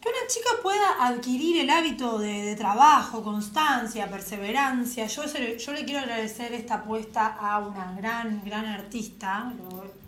que 0.00 0.08
una 0.08 0.26
chica 0.28 0.50
pueda 0.62 1.06
adquirir 1.06 1.60
el 1.60 1.70
hábito 1.70 2.18
de, 2.18 2.54
trabajo, 2.56 3.22
constancia, 3.22 4.08
perseverancia? 4.08 5.06
Yo, 5.06 5.24
yo 5.24 5.72
le 5.72 5.84
quiero 5.84 6.00
agradecer 6.00 6.52
esta 6.52 6.74
apuesta 6.76 7.26
a 7.26 7.58
una 7.58 7.92
gran, 7.92 8.42
gran 8.44 8.66
artista, 8.66 9.52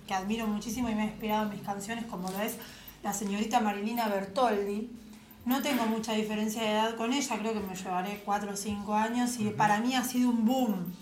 que 0.07 0.15
admiro 0.15 0.47
muchísimo 0.47 0.89
y 0.89 0.95
me 0.95 1.03
ha 1.03 1.07
inspirado 1.07 1.45
en 1.45 1.51
mis 1.51 1.63
canciones, 1.63 2.05
como 2.07 2.31
lo 2.31 2.41
es 2.41 2.57
la 3.03 3.13
señorita 3.13 3.61
Marilina 3.61 4.09
Bertoldi. 4.09 4.91
No 5.45 5.63
tengo 5.63 5.87
mucha 5.87 6.13
diferencia 6.13 6.63
de 6.63 6.73
edad 6.73 6.97
con 6.97 7.13
ella, 7.13 7.39
creo 7.39 7.53
que 7.53 7.61
me 7.61 7.75
llevaré 7.75 8.23
4 8.25 8.53
o 8.53 8.57
5 8.57 8.95
años 8.95 9.39
y 9.39 9.51
para 9.51 9.81
mí 9.81 9.95
ha 9.95 10.05
sido 10.05 10.31
un 10.31 10.45
boom. 10.45 10.95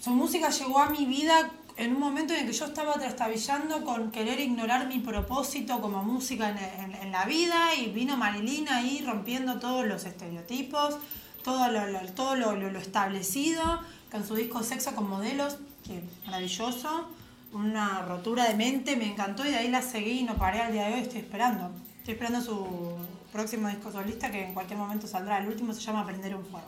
Su 0.00 0.10
música 0.10 0.48
llegó 0.50 0.78
a 0.78 0.90
mi 0.90 1.06
vida 1.06 1.50
en 1.78 1.94
un 1.94 2.00
momento 2.00 2.34
en 2.34 2.40
el 2.40 2.46
que 2.46 2.52
yo 2.52 2.66
estaba 2.66 2.94
trastabillando 2.94 3.84
con 3.84 4.10
querer 4.10 4.40
ignorar 4.40 4.88
mi 4.88 4.98
propósito 4.98 5.80
como 5.80 6.02
música 6.02 6.50
en, 6.50 7.12
la 7.12 7.24
vida 7.24 7.74
y 7.74 7.86
vino 7.90 8.16
Marilina 8.16 8.78
ahí 8.78 9.02
rompiendo 9.06 9.60
todos 9.60 9.86
los 9.86 10.04
estereotipos, 10.04 10.98
todo 11.44 11.68
lo, 11.70 12.78
establecido, 12.78 13.62
con 14.10 14.26
su 14.26 14.34
disco 14.34 14.62
Sexo 14.64 14.94
con 14.96 15.08
Modelos, 15.08 15.58
que 15.86 16.02
maravilloso, 16.26 17.08
una 17.52 18.02
rotura 18.02 18.48
de 18.48 18.54
mente, 18.54 18.96
me 18.96 19.06
encantó 19.06 19.46
y 19.46 19.50
de 19.50 19.58
ahí 19.58 19.68
la 19.68 19.80
seguí 19.80 20.20
y 20.20 20.24
no 20.24 20.34
paré 20.34 20.60
al 20.60 20.72
día 20.72 20.88
de 20.88 20.94
hoy, 20.94 21.00
estoy 21.00 21.20
esperando, 21.20 21.70
estoy 22.00 22.14
esperando 22.14 22.42
su, 22.42 22.96
próximo 23.32 23.68
disco 23.68 23.92
solista 23.92 24.30
que 24.30 24.46
en 24.46 24.54
cualquier 24.54 24.78
momento 24.78 25.06
saldrá. 25.06 25.38
El 25.38 25.48
último 25.48 25.72
se 25.72 25.80
llama 25.80 26.00
Aprender 26.00 26.34
un 26.34 26.44
fuego. 26.44 26.66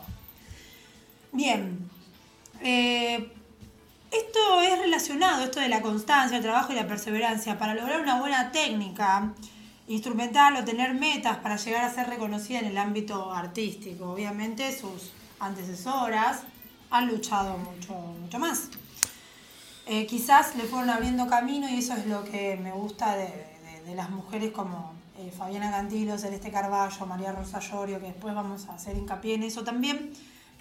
Bien. 1.32 1.78
Eh, 2.62 3.32
esto 4.10 4.60
es 4.62 4.78
relacionado, 4.78 5.44
esto 5.44 5.60
de 5.60 5.68
la 5.68 5.82
constancia, 5.82 6.36
el 6.36 6.42
trabajo 6.42 6.72
y 6.72 6.76
la 6.76 6.86
perseverancia, 6.86 7.58
para 7.58 7.74
lograr 7.74 8.00
una 8.00 8.18
buena 8.20 8.50
técnica 8.52 9.32
instrumental 9.86 10.56
o 10.56 10.64
tener 10.64 10.94
metas 10.94 11.38
para 11.38 11.56
llegar 11.56 11.84
a 11.84 11.92
ser 11.92 12.08
reconocida 12.08 12.60
en 12.60 12.66
el 12.66 12.78
ámbito 12.78 13.32
artístico. 13.32 14.10
Obviamente 14.12 14.76
sus 14.76 15.12
antecesoras 15.40 16.42
han 16.90 17.08
luchado 17.08 17.56
mucho, 17.58 17.94
mucho 17.94 18.38
más. 18.38 18.68
Eh, 19.86 20.06
quizás 20.06 20.54
le 20.56 20.64
fueron 20.64 20.90
abriendo 20.90 21.26
camino 21.26 21.68
y 21.68 21.78
eso 21.78 21.94
es 21.94 22.06
lo 22.06 22.24
que 22.24 22.56
me 22.56 22.70
gusta 22.70 23.16
de, 23.16 23.48
las 23.94 24.10
mujeres 24.10 24.52
como 24.52 24.92
eh, 25.18 25.32
Fabiana 25.36 25.72
Cantilo, 25.72 26.16
Celeste 26.16 26.52
Carballo, 26.52 27.06
María 27.06 27.32
Rosa 27.32 27.58
Llorio, 27.58 27.98
que 27.98 28.06
después 28.06 28.32
vamos 28.32 28.66
a 28.68 28.74
hacer 28.74 28.96
hincapié 28.96 29.34
en 29.34 29.42
eso 29.42 29.64
también, 29.64 30.12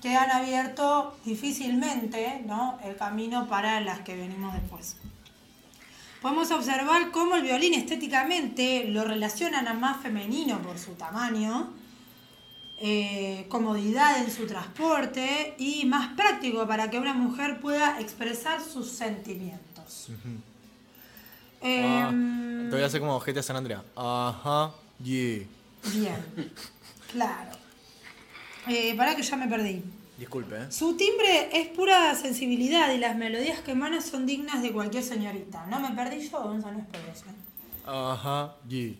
que 0.01 0.15
han 0.15 0.31
abierto 0.31 1.17
difícilmente 1.25 2.41
¿no? 2.45 2.79
el 2.83 2.95
camino 2.95 3.47
para 3.47 3.81
las 3.81 3.99
que 3.99 4.15
venimos 4.15 4.53
después. 4.53 4.95
Podemos 6.21 6.51
observar 6.51 7.11
cómo 7.11 7.35
el 7.35 7.43
violín 7.43 7.73
estéticamente 7.73 8.85
lo 8.89 9.05
relacionan 9.05 9.67
a 9.67 9.73
más 9.73 10.01
femenino 10.01 10.61
por 10.61 10.77
su 10.77 10.91
tamaño, 10.93 11.69
eh, 12.81 13.45
comodidad 13.49 14.21
en 14.21 14.31
su 14.31 14.45
transporte 14.45 15.55
y 15.57 15.85
más 15.85 16.15
práctico 16.15 16.67
para 16.67 16.89
que 16.89 16.99
una 16.99 17.13
mujer 17.13 17.61
pueda 17.61 17.99
expresar 18.01 18.61
sus 18.61 18.89
sentimientos. 18.89 20.09
Em, 21.61 22.69
te 22.69 22.75
voy 22.75 22.83
a 22.83 22.85
hacer 22.85 22.99
como 22.99 23.19
GTA 23.19 23.43
San 23.43 23.55
Andrea. 23.55 23.83
Ajá, 23.95 24.71
yeah. 25.01 25.45
Bien, 25.93 26.51
claro. 27.11 27.51
Eh, 28.69 28.93
para 28.95 29.15
que 29.15 29.23
ya 29.23 29.35
me 29.35 29.47
perdí. 29.47 29.83
Disculpe. 30.17 30.55
¿eh? 30.55 30.71
Su 30.71 30.95
timbre 30.95 31.49
es 31.53 31.67
pura 31.69 32.13
sensibilidad 32.15 32.91
y 32.91 32.97
las 32.97 33.15
melodías 33.15 33.59
que 33.61 33.71
emana 33.71 34.01
son 34.01 34.25
dignas 34.25 34.61
de 34.61 34.71
cualquier 34.71 35.03
señorita. 35.03 35.65
No 35.67 35.79
me 35.79 35.91
perdí 35.91 36.29
yo, 36.29 36.41
Gonzalo, 36.41 36.77
no 36.77 36.79
es 36.79 36.87
por 36.87 36.99
eso. 37.09 37.25
Ajá, 37.85 38.55
yeah. 38.67 38.93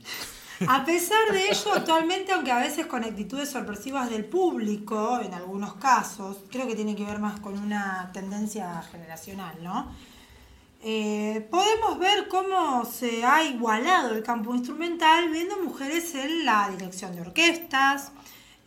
A 0.67 0.83
pesar 0.83 1.31
de 1.31 1.49
ello, 1.49 1.73
actualmente, 1.73 2.33
aunque 2.33 2.51
a 2.51 2.59
veces 2.59 2.85
con 2.85 3.03
actitudes 3.03 3.49
sorpresivas 3.49 4.09
del 4.09 4.25
público, 4.25 5.19
en 5.23 5.33
algunos 5.33 5.75
casos, 5.75 6.37
creo 6.51 6.67
que 6.67 6.75
tiene 6.75 6.95
que 6.95 7.05
ver 7.05 7.19
más 7.19 7.39
con 7.39 7.57
una 7.57 8.09
tendencia 8.13 8.81
generacional, 8.91 9.55
¿no? 9.63 9.93
Eh, 10.81 11.47
podemos 11.51 11.99
ver 11.99 12.27
cómo 12.27 12.85
se 12.85 13.25
ha 13.25 13.43
igualado 13.43 14.15
el 14.15 14.23
campo 14.23 14.53
instrumental 14.55 15.29
viendo 15.29 15.61
mujeres 15.61 16.15
en 16.15 16.45
la 16.45 16.69
dirección 16.69 17.15
de 17.15 17.21
orquestas, 17.21 18.11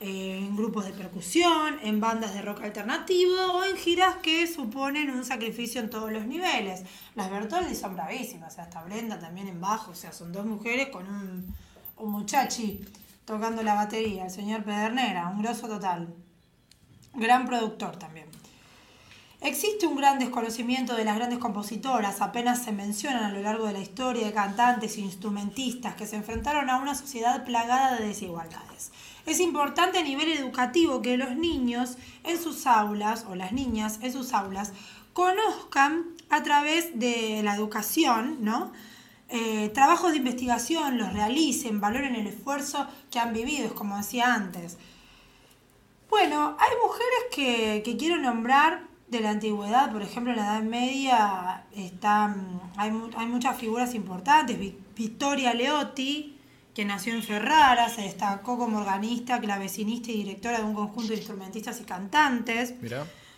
en 0.03 0.57
grupos 0.57 0.85
de 0.85 0.93
percusión, 0.93 1.79
en 1.83 2.01
bandas 2.01 2.35
de 2.35 2.43
rock 2.43 2.63
alternativo 2.63 3.35
o 3.55 3.65
en 3.65 3.77
giras 3.77 4.17
que 4.17 4.47
suponen 4.47 5.11
un 5.11 5.25
sacrificio 5.25 5.81
en 5.81 5.91
todos 5.91 6.13
los 6.13 6.27
niveles. 6.27 6.83
Las 7.15 7.31
Bertoldi 7.31 7.75
son 7.75 7.95
bravísimas, 7.95 8.59
hasta 8.59 8.83
Brenda 8.83 9.19
también 9.19 9.49
en 9.49 9.61
bajo, 9.61 9.93
o 9.93 9.95
sea, 9.95 10.13
son 10.13 10.33
dos 10.33 10.45
mujeres 10.45 10.89
con 10.89 11.07
un 11.07 11.55
un 12.03 12.11
muchachi 12.11 12.85
tocando 13.25 13.63
la 13.63 13.75
batería, 13.75 14.25
el 14.25 14.31
señor 14.31 14.65
Pedernera, 14.65 15.29
un 15.29 15.43
grosso 15.43 15.69
total. 15.69 16.13
Gran 17.15 17.47
productor 17.47 17.97
también. 17.97 18.27
Existe 19.41 19.87
un 19.87 19.97
gran 19.97 20.19
desconocimiento 20.19 20.95
de 20.95 21.05
las 21.05 21.17
grandes 21.17 21.39
compositoras, 21.39 22.21
apenas 22.21 22.63
se 22.63 22.73
mencionan 22.73 23.25
a 23.25 23.33
lo 23.33 23.43
largo 23.43 23.67
de 23.67 23.73
la 23.73 23.81
historia 23.81 24.27
de 24.27 24.33
cantantes 24.33 24.97
e 24.97 25.01
instrumentistas 25.01 25.95
que 25.97 26.07
se 26.07 26.17
enfrentaron 26.17 26.71
a 26.71 26.77
una 26.77 26.95
sociedad 26.95 27.45
plagada 27.45 27.97
de 27.97 28.07
desigualdades. 28.07 28.93
Es 29.27 29.41
importante 29.41 29.99
a 29.99 30.03
nivel 30.03 30.33
educativo 30.33 31.01
que 31.03 31.17
los 31.17 31.37
niños 31.37 31.97
en 32.25 32.41
sus 32.41 32.67
aulas, 32.67 33.25
o 33.29 33.35
las 33.35 33.53
niñas 33.53 33.99
en 34.03 34.13
sus 34.13 34.33
aulas, 34.33 34.73
conozcan 35.13 36.07
a 36.31 36.43
través 36.43 36.99
de 36.99 37.43
la 37.43 37.55
educación, 37.55 38.39
¿no? 38.41 38.73
Eh, 39.29 39.71
trabajos 39.73 40.13
de 40.13 40.19
investigación 40.19 40.99
los 40.99 41.13
realicen, 41.13 41.81
valoren 41.81 42.17
el 42.17 42.27
esfuerzo 42.27 42.87
que 43.11 43.19
han 43.19 43.33
vivido, 43.33 43.75
como 43.75 43.97
decía 43.97 44.35
antes. 44.35 44.77
Bueno, 46.11 46.57
hay 46.59 46.71
mujeres 46.83 47.83
que, 47.83 47.97
quiero 47.99 48.19
nombrar 48.19 48.83
de 49.09 49.21
la 49.21 49.31
antigüedad, 49.31 49.91
por 49.91 50.03
ejemplo, 50.03 50.33
en 50.33 50.39
la 50.39 50.45
Edad 50.45 50.63
Media 50.63 51.65
están, 51.75 52.61
hay, 52.77 52.93
hay 53.17 53.27
muchas 53.27 53.57
figuras 53.59 53.95
importantes. 53.95 54.59
Victoria 54.95 55.55
Leotti, 55.55 56.37
que 56.75 56.85
nació 56.85 57.15
en 57.15 57.23
Ferrara, 57.23 57.89
se 57.89 58.03
destacó 58.03 58.59
como 58.59 58.79
organista, 58.79 59.41
clavecinista 59.41 60.11
y 60.11 60.19
directora 60.19 60.59
de 60.59 60.65
un 60.65 60.75
conjunto 60.75 61.09
de 61.13 61.19
instrumentistas 61.19 61.81
y 61.81 61.85
cantantes. 61.85 62.75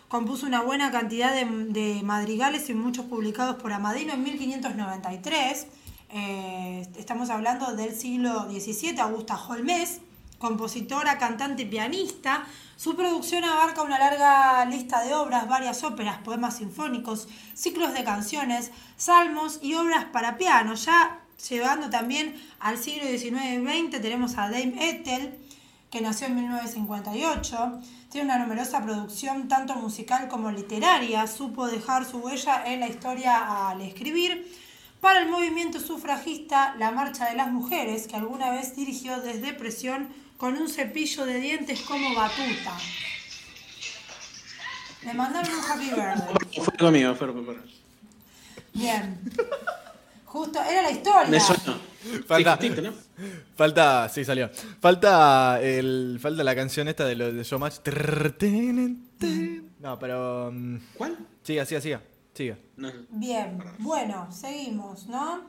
Compuso 0.07 0.45
una 0.45 0.61
buena 0.61 0.91
cantidad 0.91 1.33
de, 1.33 1.45
de 1.45 2.03
madrigales 2.03 2.69
y 2.69 2.73
muchos 2.73 3.05
publicados 3.05 3.55
por 3.55 3.73
Amadino 3.73 4.13
en 4.13 4.23
1593 4.23 5.67
eh, 6.09 6.87
estamos 6.97 7.29
hablando 7.29 7.75
del 7.75 7.93
siglo 7.93 8.45
XVII, 8.49 8.99
Augusta 8.99 9.35
Holmes, 9.35 9.99
compositora, 10.39 11.17
cantante 11.17 11.63
y 11.63 11.65
pianista. 11.65 12.45
Su 12.77 12.95
producción 12.95 13.43
abarca 13.43 13.81
una 13.81 13.99
larga 13.99 14.63
lista 14.65 15.03
de 15.03 15.13
obras, 15.13 15.47
varias 15.49 15.83
óperas, 15.83 16.19
poemas 16.19 16.57
sinfónicos, 16.57 17.27
ciclos 17.53 17.93
de 17.93 18.05
canciones, 18.05 18.71
salmos 18.95 19.59
y 19.61 19.73
obras 19.73 20.05
para 20.05 20.37
piano. 20.37 20.75
Ya 20.75 21.19
llegando 21.49 21.89
también 21.89 22.35
al 22.59 22.77
siglo 22.77 23.07
XIX 23.07 23.41
y 23.53 23.87
XX 23.89 24.01
tenemos 24.01 24.37
a 24.37 24.49
Dame 24.49 24.89
Ethel, 24.89 25.37
que 25.91 26.01
nació 26.01 26.27
en 26.27 26.35
1958. 26.35 27.81
Tiene 28.11 28.25
una 28.25 28.39
numerosa 28.39 28.83
producción 28.83 29.47
tanto 29.47 29.75
musical 29.75 30.27
como 30.27 30.51
literaria. 30.51 31.27
Supo 31.27 31.67
dejar 31.67 32.05
su 32.05 32.17
huella 32.17 32.63
en 32.65 32.79
la 32.79 32.87
historia 32.87 33.69
al 33.69 33.81
escribir 33.81 34.45
para 35.01 35.19
el 35.19 35.29
movimiento 35.29 35.79
sufragista 35.79 36.75
La 36.79 36.91
Marcha 36.91 37.29
de 37.29 37.35
las 37.35 37.51
Mujeres, 37.51 38.07
que 38.07 38.15
alguna 38.15 38.49
vez 38.51 38.75
dirigió 38.75 39.21
desde 39.21 39.53
presión 39.53 40.09
con 40.37 40.57
un 40.57 40.67
cepillo 40.67 41.25
de 41.25 41.39
dientes 41.39 41.81
como 41.81 42.15
batuta. 42.15 42.77
Le 45.03 45.13
mandaron 45.13 45.53
un 45.53 45.63
happy 45.63 45.89
birthday. 45.91 46.63
Fue 46.63 46.77
conmigo, 46.77 47.13
fue 47.15 47.27
Bien. 48.73 49.19
Justo, 50.35 50.61
era 50.61 50.81
la 50.81 50.91
historia. 50.91 51.29
Me 51.29 51.39
suena. 51.39 51.79
Falta, 52.27 52.59
¿no? 52.81 52.93
falta, 53.55 54.09
sí 54.09 54.25
salió. 54.25 54.49
Falta 54.81 55.61
el, 55.61 56.19
falta 56.21 56.43
la 56.43 56.53
canción 56.53 56.89
esta 56.89 57.05
de 57.05 57.15
los 57.15 57.33
de 57.33 57.41
Showmatch. 57.41 57.75
No, 59.79 59.97
pero. 59.97 60.51
Mm, 60.51 60.77
¿Cuál? 60.97 61.17
Siga, 61.41 61.65
siga, 61.65 62.01
siga. 62.33 62.57
Bien, 63.11 63.63
bueno, 63.79 64.27
seguimos, 64.29 65.07
¿no? 65.07 65.39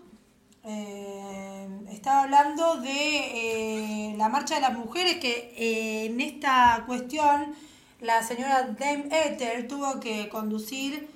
Eh, 0.63 1.69
estaba 1.91 2.23
hablando 2.23 2.77
de 2.81 4.11
eh, 4.13 4.15
la 4.17 4.29
marcha 4.29 4.55
de 4.55 4.61
las 4.61 4.75
mujeres, 4.75 5.17
que 5.17 5.53
eh, 5.57 6.07
en 6.07 6.21
esta 6.21 6.85
cuestión 6.87 7.57
la 8.01 8.23
señora 8.23 8.69
Dame 8.79 9.09
Ether 9.11 9.67
tuvo 9.67 9.99
que 9.99 10.29
conducir, 10.29 11.09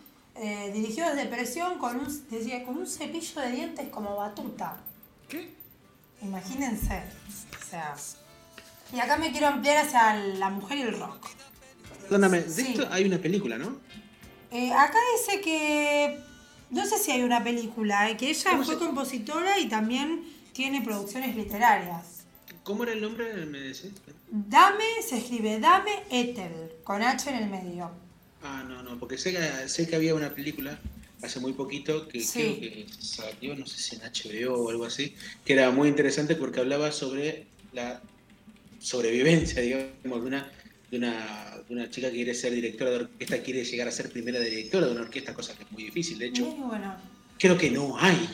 dirigió 0.73 1.09
desde 1.09 1.27
presión 1.27 1.79
con 1.79 2.01
un, 2.01 2.31
decía, 2.31 2.65
con 2.65 2.79
un 2.79 2.87
cepillo 2.87 3.41
de 3.43 3.51
dientes 3.53 3.89
como 3.89 4.17
batuta. 4.17 4.77
¿Qué? 5.29 5.55
Imagínense. 6.23 7.03
O 7.61 7.71
sea, 7.71 7.95
y 8.93 8.99
acá 8.99 9.17
me 9.17 9.31
quiero 9.31 9.49
ampliar 9.49 9.87
hacia 9.87 10.15
la 10.15 10.51
mujer 10.51 10.79
y 10.79 10.83
el 10.83 10.99
rock. 10.99 11.29
Perdóname, 12.03 12.41
de 12.43 12.63
esto 12.63 12.89
hay 12.91 13.05
una 13.05 13.19
película, 13.19 13.57
¿no? 13.57 13.79
Eh, 14.51 14.73
acá 14.73 14.99
dice 15.17 15.41
que. 15.41 16.19
No 16.71 16.87
sé 16.87 16.99
si 16.99 17.11
hay 17.11 17.23
una 17.23 17.43
película, 17.43 18.11
eh, 18.11 18.17
que 18.17 18.31
ella 18.31 18.63
fue 18.63 18.79
compositora 18.79 19.59
y 19.59 19.69
también 19.69 20.25
tiene 20.53 20.83
producciones 20.83 21.35
literarias. 21.35 22.25
¿Cómo 22.63 22.85
era 22.85 22.93
el 22.93 23.01
nombre? 23.01 23.47
¿Me 23.47 23.59
decís? 23.59 23.93
Dame, 24.31 24.85
se 25.07 25.19
escribe 25.19 25.59
Dame 25.59 26.05
Ethel, 26.11 26.73
con 26.85 27.03
H 27.03 27.29
en 27.31 27.37
el 27.37 27.51
medio. 27.51 27.91
Ah, 28.43 28.65
no, 28.67 28.83
no, 28.83 28.99
porque 28.99 29.19
sé 29.19 29.33
que, 29.33 29.69
sé 29.69 29.87
que 29.87 29.97
había 29.97 30.15
una 30.15 30.35
película 30.35 30.79
hace 31.23 31.41
muy 31.41 31.53
poquito 31.53 32.09
que 32.09 32.25
creo 32.25 32.61
que 32.61 32.87
salió, 32.99 33.55
no 33.55 33.67
sé 33.67 33.79
si 33.79 33.97
en 33.97 34.03
HBO 34.03 34.55
o 34.55 34.71
algo 34.71 34.85
así, 34.87 35.15
que 35.45 35.53
era 35.53 35.71
muy 35.71 35.89
interesante 35.89 36.35
porque 36.35 36.61
hablaba 36.61 36.93
sobre 36.93 37.47
la 37.73 38.01
sobrevivencia, 38.79 39.61
digamos, 40.03 40.23
de 40.23 40.27
una 40.27 40.51
de 40.91 40.99
una, 40.99 41.63
de 41.69 41.75
una 41.75 41.89
chica 41.89 42.09
que 42.09 42.17
quiere 42.17 42.35
ser 42.35 42.53
directora 42.53 42.91
de 42.91 42.97
orquesta, 42.97 43.41
quiere 43.43 43.65
llegar 43.65 43.87
a 43.87 43.93
ser 43.93 44.11
primera 44.11 44.41
directora 44.41 44.87
de 44.87 44.93
una 44.93 45.03
orquesta, 45.03 45.33
cosa 45.33 45.55
que 45.57 45.63
es 45.63 45.71
muy 45.71 45.85
difícil. 45.85 46.19
De 46.19 46.27
hecho, 46.27 46.53
creo 47.39 47.57
que 47.57 47.71
no 47.71 47.97
hay 47.97 48.29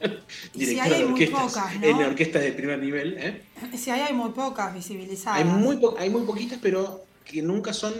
directora 0.54 0.98
de 0.98 1.04
orquestas 1.04 1.74
en 1.82 1.98
la 1.98 2.06
orquesta 2.06 2.38
de 2.38 2.52
primer 2.52 2.78
nivel. 2.78 3.16
¿eh? 3.18 3.42
Si 3.76 3.90
hay, 3.90 4.02
hay 4.02 4.14
muy 4.14 4.30
pocas 4.30 4.72
visibilizadas. 4.72 5.40
Hay 5.40 5.44
muy, 5.44 5.80
hay 5.98 6.08
muy 6.08 6.22
poquitas, 6.22 6.60
pero 6.62 7.04
que 7.24 7.42
nunca 7.42 7.72
son 7.72 7.92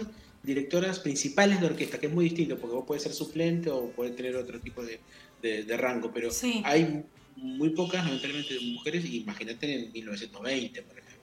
directoras 0.47 0.99
principales 0.99 1.59
de 1.59 1.67
orquesta, 1.67 1.99
que 1.99 2.07
es 2.07 2.13
muy 2.13 2.23
distinto, 2.25 2.57
porque 2.57 2.75
vos 2.77 2.85
puedes 2.87 3.03
ser 3.03 3.11
suplente 3.11 3.69
o 3.69 3.89
puedes 3.91 4.15
tener 4.15 4.33
otro 4.37 4.61
tipo 4.61 4.81
de, 4.81 5.01
de, 5.41 5.77
rango, 5.77 6.09
pero 6.13 6.29
hay 6.63 7.03
muy 7.35 7.71
pocas, 7.71 8.05
lamentablemente, 8.05 8.57
mujeres, 8.61 9.03
y 9.03 9.17
imagínate 9.17 9.75
en 9.75 9.91
1920, 9.91 10.81
por 10.83 10.97
ejemplo. 10.97 11.17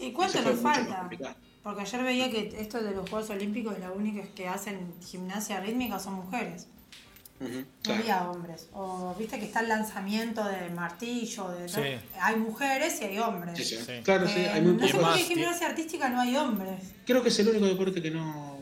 ¿Y 0.00 0.10
cuánto 0.10 0.42
nos 0.42 0.58
falta? 0.58 1.08
Porque 1.62 1.82
ayer 1.82 2.02
veía 2.02 2.30
que 2.30 2.52
esto 2.58 2.82
de 2.82 2.90
los 2.90 3.08
Juegos 3.08 3.30
Olímpicos, 3.30 3.78
las 3.78 3.94
únicas 3.94 4.28
que 4.34 4.48
hacen 4.48 4.92
gimnasia 5.00 5.60
rítmica 5.60 5.98
son 6.00 6.14
mujeres. 6.14 6.66
no 7.40 7.94
había 7.94 8.28
hombres. 8.28 8.68
O 8.74 9.14
viste 9.16 9.38
que 9.38 9.46
está 9.46 9.60
el 9.60 9.68
lanzamiento 9.68 10.44
del 10.44 10.72
martillo, 10.74 11.48
de 11.50 12.00
hay 12.20 12.36
mujeres 12.36 13.00
y 13.00 13.04
hay 13.04 13.18
hombres. 13.18 13.56
Sí, 13.56 13.76
sí. 13.76 13.92
Claro, 14.02 14.28
sí, 14.28 14.40
hay 14.40 14.60
muy 14.60 14.74
No 14.74 14.86
sé 14.86 14.98
por 14.98 15.14
qué 15.14 15.20
en 15.20 15.26
gimnasia 15.26 15.68
artística 15.68 16.08
no 16.10 16.20
hay 16.20 16.36
hombres. 16.36 16.92
Creo 17.06 17.22
que 17.22 17.28
es 17.30 17.38
el 17.38 17.48
único 17.48 17.66
deporte 17.66 18.02
que 18.02 18.10
no. 18.10 18.53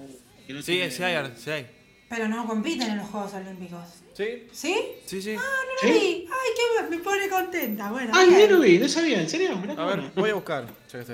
Que 0.53 0.57
no 0.57 0.63
sí, 0.63 0.91
sí 0.91 1.03
hay, 1.03 1.33
sí 1.35 1.51
hay. 1.51 1.67
Pero 2.11 2.29
no 2.29 2.47
compiten 2.47 2.91
en 2.91 2.99
los 2.99 3.09
Juegos 3.09 3.33
Olímpicos. 3.33 3.81
¿Sí? 4.13 4.49
¿Sí? 4.53 4.77
Sí, 5.07 5.23
sí. 5.23 5.35
Ah, 5.39 5.41
no 5.41 5.89
lo 5.89 5.95
vi. 5.95 6.29
Ay, 6.31 6.51
qué 6.55 6.91
me 6.91 6.99
pone 6.99 7.29
contenta. 7.31 7.91
Bueno. 7.91 8.13
Ay, 8.15 8.29
no 8.29 8.57
lo 8.57 8.61
vi, 8.61 8.77
no 8.77 8.87
sabía, 8.87 9.23
en 9.23 9.31
serio. 9.31 9.59
a 9.79 9.87
ver, 9.87 10.13
voy 10.15 10.29
a 10.29 10.35
buscar. 10.35 10.67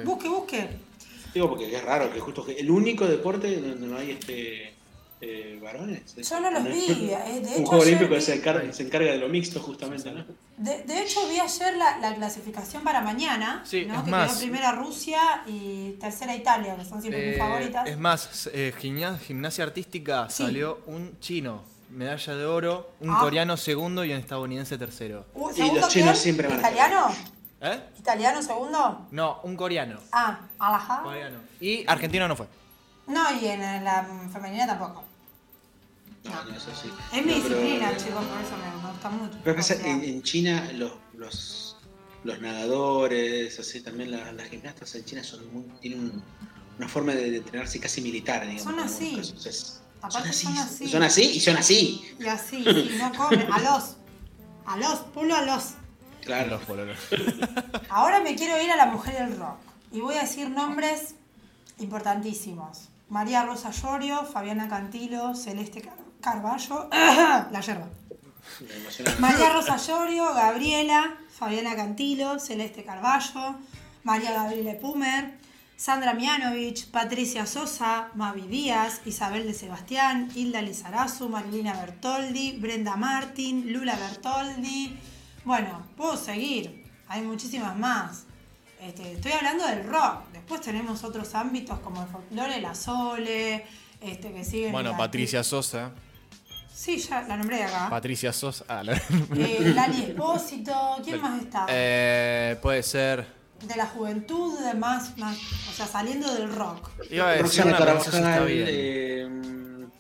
Busque, 0.04 0.28
busque. 0.28 0.68
Digo, 1.32 1.50
porque 1.50 1.72
es 1.72 1.84
raro 1.84 2.12
que 2.12 2.18
justo 2.18 2.44
el 2.48 2.68
único 2.68 3.06
deporte 3.06 3.60
donde 3.60 3.86
no 3.86 3.96
hay 3.96 4.10
este 4.10 4.74
eh, 5.20 5.58
varones. 5.62 6.14
Yo 6.16 6.40
no 6.40 6.50
los 6.50 6.64
vi. 6.64 7.08
Eh, 7.28 7.40
de 7.40 7.56
un 7.56 7.66
juego 7.66 7.82
olímpico 7.82 8.14
que 8.14 8.20
se 8.20 8.34
encarga, 8.34 8.72
se 8.72 8.82
encarga, 8.82 9.12
de 9.12 9.18
lo 9.18 9.28
mixto, 9.28 9.60
justamente, 9.60 10.10
¿no? 10.10 10.24
De, 10.56 10.82
de 10.82 11.02
hecho, 11.02 11.26
vi 11.28 11.38
ayer 11.38 11.76
la, 11.76 11.98
la, 11.98 12.14
clasificación 12.14 12.82
para 12.82 13.00
mañana, 13.00 13.62
sí, 13.64 13.86
¿no? 13.86 14.04
que 14.04 14.10
más, 14.10 14.30
quedó 14.30 14.40
primera 14.40 14.72
Rusia 14.72 15.20
y 15.46 15.92
tercera 16.00 16.34
Italia, 16.34 16.76
que 16.76 16.84
son 16.84 17.00
siempre 17.00 17.26
mis 17.26 17.36
eh, 17.36 17.38
favoritas. 17.38 17.88
Es 17.88 17.98
más, 17.98 18.50
eh, 18.52 18.72
gimnasia, 18.76 19.64
artística 19.64 20.28
salió 20.30 20.80
un 20.86 21.18
chino, 21.20 21.62
medalla 21.90 22.34
de 22.34 22.44
oro, 22.44 22.92
un 23.00 23.10
ah. 23.10 23.18
coreano 23.20 23.56
segundo 23.56 24.04
y 24.04 24.12
un 24.12 24.18
estadounidense 24.18 24.78
tercero. 24.78 25.26
Uh, 25.34 25.50
y 25.54 25.72
los 25.72 25.88
chinos 25.88 26.18
siempre 26.18 26.48
van 26.48 26.58
¿Italiano? 26.58 27.14
¿Eh? 27.60 27.80
¿Italiano 27.98 28.42
segundo? 28.42 29.06
No, 29.10 29.40
un 29.42 29.56
coreano. 29.56 29.98
Ah, 30.12 30.40
alajá. 30.58 31.02
Coreano. 31.02 31.38
Y 31.60 31.84
argentino 31.88 32.28
no 32.28 32.36
fue. 32.36 32.46
No, 33.06 33.24
y 33.40 33.46
en 33.46 33.84
la 33.84 34.06
femenina 34.32 34.66
tampoco. 34.66 35.07
No, 36.28 36.44
no. 36.44 36.54
Es 36.56 37.26
mi 37.26 37.34
disciplina, 37.34 37.96
chicos, 37.96 38.24
por 38.24 38.40
eso 38.40 38.56
me, 38.56 38.90
gusta 38.90 39.10
mucho. 39.10 39.38
Pero 39.44 39.60
en, 39.84 40.04
en, 40.04 40.22
China 40.22 40.70
los, 40.74 40.92
los, 41.14 41.76
los, 42.24 42.40
nadadores, 42.40 43.58
así 43.58 43.80
también 43.80 44.10
las, 44.10 44.32
las 44.34 44.48
gimnastas 44.48 44.94
en 44.94 45.04
China 45.04 45.24
son 45.24 45.52
muy, 45.52 45.64
tienen 45.80 46.22
una 46.78 46.88
forma 46.88 47.12
de, 47.12 47.38
entrenarse 47.38 47.80
casi 47.80 48.00
militar, 48.00 48.42
digamos. 48.42 48.62
Son 48.62 48.78
así. 48.78 49.22
son 50.08 50.26
así, 50.26 50.44
son 50.46 50.58
así. 50.58 50.88
Son 50.88 51.02
así 51.02 51.22
y 51.22 51.40
son 51.40 51.56
así. 51.56 52.14
Y 52.18 52.26
así, 52.26 52.64
sí, 52.64 52.98
no 52.98 53.12
comen. 53.14 53.52
A 53.52 53.60
los. 53.60 53.96
A 54.66 54.76
los, 54.76 54.98
pulo 55.14 55.34
a 55.34 55.42
los. 55.42 55.74
Claro. 56.24 56.60
Ahora 57.88 58.20
me 58.20 58.34
quiero 58.34 58.60
ir 58.62 58.70
a 58.70 58.76
la 58.76 58.86
mujer 58.86 59.14
del 59.14 59.38
rock. 59.38 59.56
Y 59.90 60.00
voy 60.00 60.16
a 60.16 60.22
decir 60.22 60.50
nombres 60.50 61.14
importantísimos. 61.78 62.90
María 63.08 63.44
Rosa 63.44 63.70
Llorio, 63.70 64.24
Fabiana 64.24 64.68
Cantilo, 64.68 65.34
Celeste 65.34 65.80
Carballo, 66.32 66.88
la 67.50 67.60
yerba. 67.60 67.88
María 69.18 69.52
Rosa 69.52 69.76
Llorio, 69.76 70.34
Gabriela, 70.34 71.16
Fabiana 71.30 71.76
Cantilo, 71.76 72.38
Celeste 72.38 72.84
Carballo, 72.84 73.56
María 74.04 74.32
Gabriela 74.32 74.78
Pumer, 74.80 75.38
Sandra 75.76 76.12
Mianovich, 76.12 76.90
Patricia 76.90 77.46
Sosa, 77.46 78.08
Mavi 78.14 78.42
Díaz, 78.42 79.02
Isabel 79.06 79.46
de 79.46 79.54
Sebastián, 79.54 80.28
Hilda 80.34 80.60
Lizarazu, 80.60 81.28
Marilina 81.28 81.74
Bertoldi, 81.74 82.58
Brenda 82.58 82.96
Martín, 82.96 83.72
Lula 83.72 83.96
Bertoldi. 83.96 84.98
Bueno, 85.44 85.86
puedo 85.96 86.16
seguir, 86.16 86.84
hay 87.06 87.22
muchísimas 87.22 87.76
más. 87.76 88.24
Este, 88.80 89.12
estoy 89.12 89.32
hablando 89.32 89.66
del 89.66 89.84
rock. 89.84 90.24
Después 90.32 90.60
tenemos 90.60 91.04
otros 91.04 91.34
ámbitos 91.34 91.78
como 91.80 92.02
el 92.02 92.08
folclore, 92.08 92.60
la 92.60 92.74
sole, 92.74 93.64
este, 94.00 94.32
que 94.32 94.44
siguen. 94.44 94.72
Bueno, 94.72 94.96
Patricia 94.96 95.44
Sosa. 95.44 95.92
Sí, 96.78 96.96
ya 96.98 97.22
la 97.22 97.36
nombré 97.36 97.64
acá. 97.64 97.90
Patricia 97.90 98.32
Sosa. 98.32 98.64
Ah, 98.68 98.82
eh, 98.86 99.72
Lali 99.74 100.04
Espósito. 100.04 100.72
¿Quién 101.02 101.20
más 101.20 101.42
está? 101.42 101.66
Eh, 101.68 102.56
puede 102.62 102.84
ser. 102.84 103.26
De 103.62 103.74
la 103.74 103.86
juventud, 103.86 104.56
de 104.60 104.74
más, 104.74 105.18
más. 105.18 105.36
O 105.68 105.72
sea, 105.72 105.88
saliendo 105.88 106.32
del 106.32 106.54
rock. 106.54 106.90
Iba 107.10 107.30
a 107.30 107.32
decir 107.32 107.66
una 107.66 107.78
Carvajal, 107.78 108.46
eh, 108.48 109.28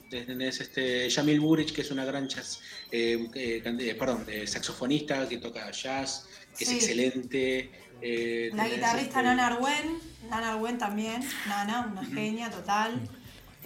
tenés 0.08 0.60
este, 0.60 1.10
Jamil 1.10 1.40
Burich, 1.40 1.74
que 1.74 1.80
es 1.80 1.90
una 1.90 2.04
gran 2.04 2.28
jazz, 2.28 2.60
eh, 2.92 3.28
eh, 3.34 3.96
perdón, 3.98 4.24
saxofonista 4.46 5.28
que 5.28 5.38
toca 5.38 5.68
jazz, 5.72 6.28
que 6.56 6.62
es 6.62 6.70
excelente. 6.70 7.72
la 8.54 8.68
guitarrista 8.68 9.18
este 9.18 9.22
Nana 9.24 9.48
Arwen, 9.48 9.98
Nana 10.30 10.52
Arwen 10.52 10.78
también, 10.78 11.28
Nana, 11.48 11.88
una 11.90 12.04
genia 12.04 12.48
total. 12.50 13.00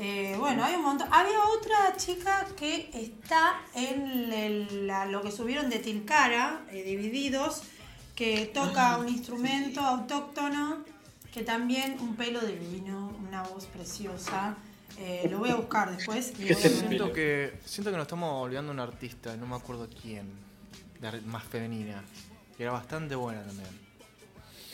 Eh, 0.05 0.35
bueno, 0.37 0.65
hay 0.65 0.75
un 0.75 0.83
montón. 0.83 1.07
Había 1.13 1.39
otra 1.57 1.97
chica 1.97 2.45
que 2.59 2.91
está 2.93 3.63
en 3.73 4.89
lo 5.13 5.23
que 5.23 5.31
subieron 5.31 5.71
de 5.71 5.79
Tilcara, 5.79 6.65
eh, 6.73 6.83
divididos, 6.83 7.63
que 8.17 8.47
toca 8.47 8.99
un 8.99 9.09
instrumento 9.09 9.81
autóctono, 9.81 10.79
que 11.33 11.45
también 11.45 11.99
un 12.01 12.17
pelo 12.17 12.41
divino, 12.41 13.17
una 13.29 13.45
voz 13.45 13.67
preciosa. 13.67 14.57
Eh, 14.99 15.29
lo 15.31 15.39
voy 15.39 15.51
a 15.51 15.55
buscar 15.55 15.97
después. 15.97 16.33
siento, 16.37 17.13
que, 17.13 17.61
siento 17.65 17.93
que 17.93 17.97
nos 17.97 18.07
estamos 18.07 18.43
olvidando 18.43 18.73
de 18.73 18.75
una 18.75 18.83
artista, 18.83 19.37
no 19.37 19.47
me 19.47 19.55
acuerdo 19.55 19.89
quién, 20.03 20.29
más 21.27 21.45
femenina, 21.45 22.03
que 22.57 22.65
era 22.65 22.73
bastante 22.73 23.15
buena 23.15 23.45
también. 23.45 23.71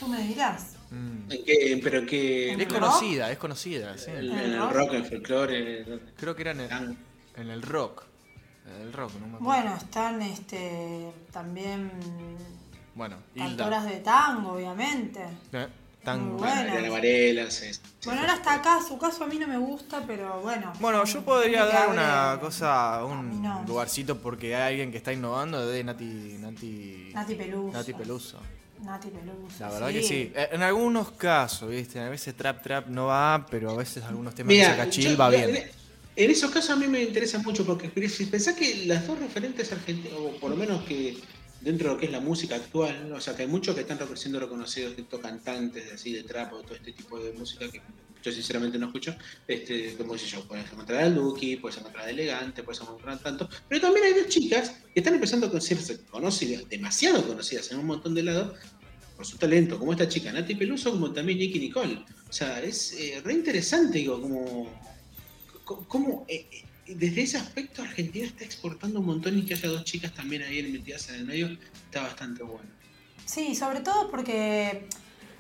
Tú 0.01 0.09
me 0.09 0.23
dirás. 0.23 0.78
Mm. 0.91 1.31
¿En 1.31 1.81
pero? 1.81 2.01
Es 2.01 2.69
conocida, 2.69 3.31
es 3.31 3.39
conocida, 3.39 3.99
sí. 3.99 4.11
En, 4.11 4.33
el, 4.33 4.71
rock, 4.71 4.91
en 4.91 4.97
el 4.97 5.05
folclore. 5.05 6.01
Creo 6.17 6.35
que 6.35 6.43
era 6.43 6.53
en 6.53 6.61
el, 6.61 6.97
en 7.37 7.51
el 7.51 7.63
rock. 7.63 8.05
En 8.67 8.83
el 8.83 8.93
rock, 8.93 9.13
no 9.21 9.27
me 9.27 9.39
Bueno, 9.39 9.75
están 9.77 10.21
este 10.23 11.11
también. 11.31 11.91
Bueno, 12.95 13.17
Cantoras 13.37 13.85
de 13.85 13.99
tango, 14.01 14.53
obviamente. 14.53 15.21
Eh, 15.53 15.69
tango. 16.03 16.39
Bueno. 16.39 16.91
Varela, 16.91 17.51
sí, 17.51 17.67
bueno, 18.05 18.23
ahora 18.23 18.35
está 18.35 18.55
acá, 18.55 18.81
su 18.87 18.99
caso 18.99 19.25
a 19.25 19.27
mí 19.27 19.39
no 19.39 19.47
me 19.47 19.59
gusta, 19.59 20.03
pero 20.07 20.41
bueno. 20.41 20.73
Bueno, 20.81 21.05
yo 21.05 21.23
podría 21.23 21.67
dar 21.67 21.91
una 21.91 22.39
cosa, 22.41 23.05
un 23.05 23.43
lugarcito 23.67 24.19
porque 24.19 24.57
hay 24.57 24.73
alguien 24.73 24.91
que 24.91 24.99
está 24.99 25.13
innovando 25.13 25.67
de 25.67 25.85
Nati. 25.85 26.39
Nati, 26.41 27.11
Nati 27.13 27.35
Peluso. 27.35 27.77
Nati 27.77 27.93
Peluso. 27.93 28.39
Nati 28.85 29.09
Peluso. 29.09 29.57
La 29.61 29.71
verdad 29.71 29.91
que 29.91 30.03
sí. 30.03 30.33
Eh, 30.35 30.49
en 30.53 30.63
algunos 30.63 31.13
casos, 31.13 31.71
¿viste? 31.71 32.01
A 32.01 32.09
veces 32.09 32.35
trap 32.35 32.63
trap 32.63 32.87
no 32.89 33.07
va, 33.07 33.47
pero 33.51 33.71
a 33.71 33.77
veces 33.77 34.05
algunos 34.05 34.35
temas 34.35 34.55
de 34.55 34.77
cachil 34.77 35.21
va 35.21 35.31
bien. 35.31 35.71
En 36.17 36.31
esos 36.33 36.51
casos 36.51 36.71
a 36.71 36.77
mí 36.77 36.89
me 36.89 37.03
interesa 37.03 37.39
mucho 37.39 37.65
porque 37.65 38.09
si 38.09 38.27
pensás 38.27 38.57
que 38.57 38.87
las 38.87 39.07
dos 39.07 39.21
referentes 39.21 39.71
argentinas, 39.71 40.19
o 40.19 40.33
por 40.41 40.51
lo 40.51 40.57
menos 40.57 40.83
que 40.85 41.17
dentro 41.61 41.89
de 41.89 41.95
lo 41.95 42.01
que 42.01 42.07
es 42.07 42.13
la 42.13 42.21
música 42.21 42.57
actual, 42.57 43.13
o 43.13 43.21
sea 43.21 43.37
que 43.37 43.43
hay 43.43 43.49
muchos 43.49 43.75
que 43.75 43.83
están 43.83 43.99
siendo 44.17 44.41
reconocidos, 44.41 44.95
cantantes 45.23 45.87
de 45.87 45.93
así 45.93 46.13
de 46.13 46.25
trap 46.25 46.53
o 46.55 46.63
todo 46.63 46.75
este 46.75 46.93
tipo 46.93 47.21
de 47.21 47.33
música 47.35 47.69
que 47.71 47.81
sinceramente 48.33 48.79
no 48.79 48.87
escucho, 48.87 49.15
este, 49.47 49.95
como 49.97 50.15
dice 50.15 50.27
yo, 50.27 50.47
puedes 50.47 50.71
encontrar 50.71 51.05
a 51.05 51.09
Lucky, 51.09 51.57
puedes 51.57 51.79
encontrar 51.79 52.07
a 52.07 52.11
Elegante, 52.11 52.63
puedes 52.63 52.81
encontrar 52.81 53.19
tanto, 53.19 53.49
pero 53.69 53.81
también 53.81 54.07
hay 54.07 54.15
dos 54.15 54.29
chicas 54.29 54.71
que 54.93 55.01
están 55.01 55.15
empezando 55.15 55.47
a 55.47 55.61
ser 55.61 55.79
conocidas, 56.07 56.69
demasiado 56.69 57.27
conocidas 57.27 57.71
en 57.73 57.79
un 57.79 57.87
montón 57.87 58.15
de 58.15 58.23
lados, 58.23 58.57
por 59.19 59.27
su 59.27 59.37
talento, 59.37 59.81
como 59.81 59.91
esta 59.91 60.09
chica, 60.09 60.33
Nati 60.33 60.55
Peluso, 60.55 60.93
como 60.93 61.13
también 61.13 61.41
Nicky 61.41 61.59
Nicole. 61.59 62.05
O 62.31 62.33
sea, 62.33 62.63
es 62.63 62.93
eh, 62.93 63.21
re 63.25 63.33
interesante, 63.33 63.99
digo, 63.99 64.23
como, 64.23 64.71
como 65.89 66.25
eh, 66.29 66.47
eh, 66.53 66.65
desde 66.87 67.23
ese 67.23 67.37
aspecto 67.37 67.83
Argentina 67.83 68.27
está 68.27 68.45
exportando 68.45 69.01
un 69.01 69.07
montón 69.07 69.37
y 69.37 69.43
que 69.43 69.55
haya 69.55 69.71
dos 69.71 69.83
chicas 69.83 70.15
también 70.15 70.43
ahí 70.43 70.63
metidas 70.63 71.09
en 71.09 71.17
el 71.17 71.25
medio, 71.25 71.49
está 71.87 72.03
bastante 72.03 72.45
bueno. 72.45 72.71
Sí, 73.25 73.57
sobre 73.57 73.81
todo 73.81 74.09
porque 74.09 74.87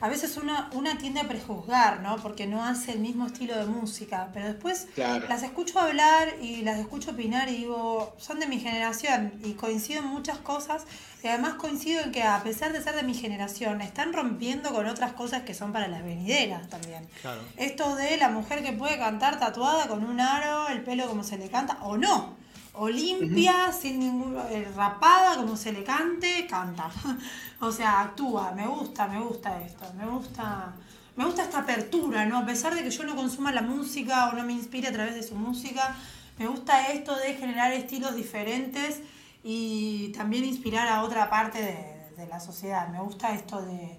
a 0.00 0.08
veces 0.08 0.36
una, 0.36 0.70
una 0.72 0.98
tiende 0.98 1.20
a 1.20 1.28
prejuzgar, 1.28 2.00
¿no? 2.00 2.16
Porque 2.16 2.46
no 2.46 2.64
hace 2.64 2.92
el 2.92 3.00
mismo 3.00 3.26
estilo 3.26 3.56
de 3.56 3.66
música, 3.66 4.28
pero 4.32 4.46
después 4.46 4.86
las 4.96 5.42
escucho 5.42 5.78
hablar 5.78 6.34
y 6.40 6.62
las 6.62 6.78
escucho 6.78 7.12
opinar 7.12 7.48
y 7.48 7.58
digo, 7.58 8.14
son 8.18 8.38
de 8.40 8.46
mi 8.46 8.60
generación 8.60 9.32
y 9.44 9.52
coincido 9.52 10.00
en 10.00 10.06
muchas 10.06 10.38
cosas 10.38 10.84
y 11.22 11.26
además 11.26 11.54
coincido 11.54 12.02
en 12.02 12.12
que 12.12 12.22
a 12.22 12.42
pesar 12.42 12.72
de 12.72 12.82
ser 12.82 12.94
de 12.94 13.02
mi 13.02 13.14
generación, 13.14 13.80
están 13.80 14.12
rompiendo 14.12 14.72
con 14.72 14.86
otras 14.86 15.12
cosas 15.12 15.42
que 15.42 15.54
son 15.54 15.72
para 15.72 15.88
las 15.88 16.04
venideras 16.04 16.68
también. 16.68 17.08
Esto 17.56 17.96
de 17.96 18.16
la 18.16 18.28
mujer 18.28 18.62
que 18.62 18.72
puede 18.72 18.98
cantar 18.98 19.38
tatuada 19.40 19.88
con 19.88 20.04
un 20.04 20.20
aro, 20.20 20.68
el 20.68 20.82
pelo 20.82 21.08
como 21.08 21.24
se 21.24 21.38
le 21.38 21.48
canta, 21.48 21.78
o 21.82 21.96
no 21.96 22.36
o 22.78 22.88
limpia, 22.88 23.72
sin 23.72 23.98
ningún, 23.98 24.36
eh, 24.50 24.70
rapada, 24.76 25.36
como 25.36 25.56
se 25.56 25.72
le 25.72 25.82
cante, 25.82 26.46
canta. 26.46 26.90
o 27.60 27.72
sea, 27.72 28.02
actúa, 28.02 28.52
me 28.52 28.66
gusta, 28.66 29.08
me 29.08 29.20
gusta 29.20 29.60
esto, 29.62 29.84
me 29.96 30.06
gusta, 30.06 30.72
me 31.16 31.24
gusta 31.24 31.42
esta 31.42 31.58
apertura, 31.58 32.24
¿no? 32.26 32.38
A 32.38 32.46
pesar 32.46 32.74
de 32.74 32.84
que 32.84 32.90
yo 32.90 33.02
no 33.02 33.16
consuma 33.16 33.50
la 33.50 33.62
música 33.62 34.28
o 34.28 34.32
no 34.32 34.44
me 34.44 34.52
inspire 34.52 34.88
a 34.88 34.92
través 34.92 35.14
de 35.16 35.24
su 35.24 35.34
música, 35.34 35.96
me 36.38 36.46
gusta 36.46 36.86
esto 36.92 37.16
de 37.16 37.34
generar 37.34 37.72
estilos 37.72 38.14
diferentes 38.14 39.00
y 39.42 40.12
también 40.16 40.44
inspirar 40.44 40.86
a 40.88 41.02
otra 41.02 41.28
parte 41.28 41.60
de, 41.60 41.98
la 42.28 42.40
sociedad. 42.40 42.88
Me 42.88 43.00
gusta 43.00 43.32
esto 43.32 43.62
de, 43.62 43.96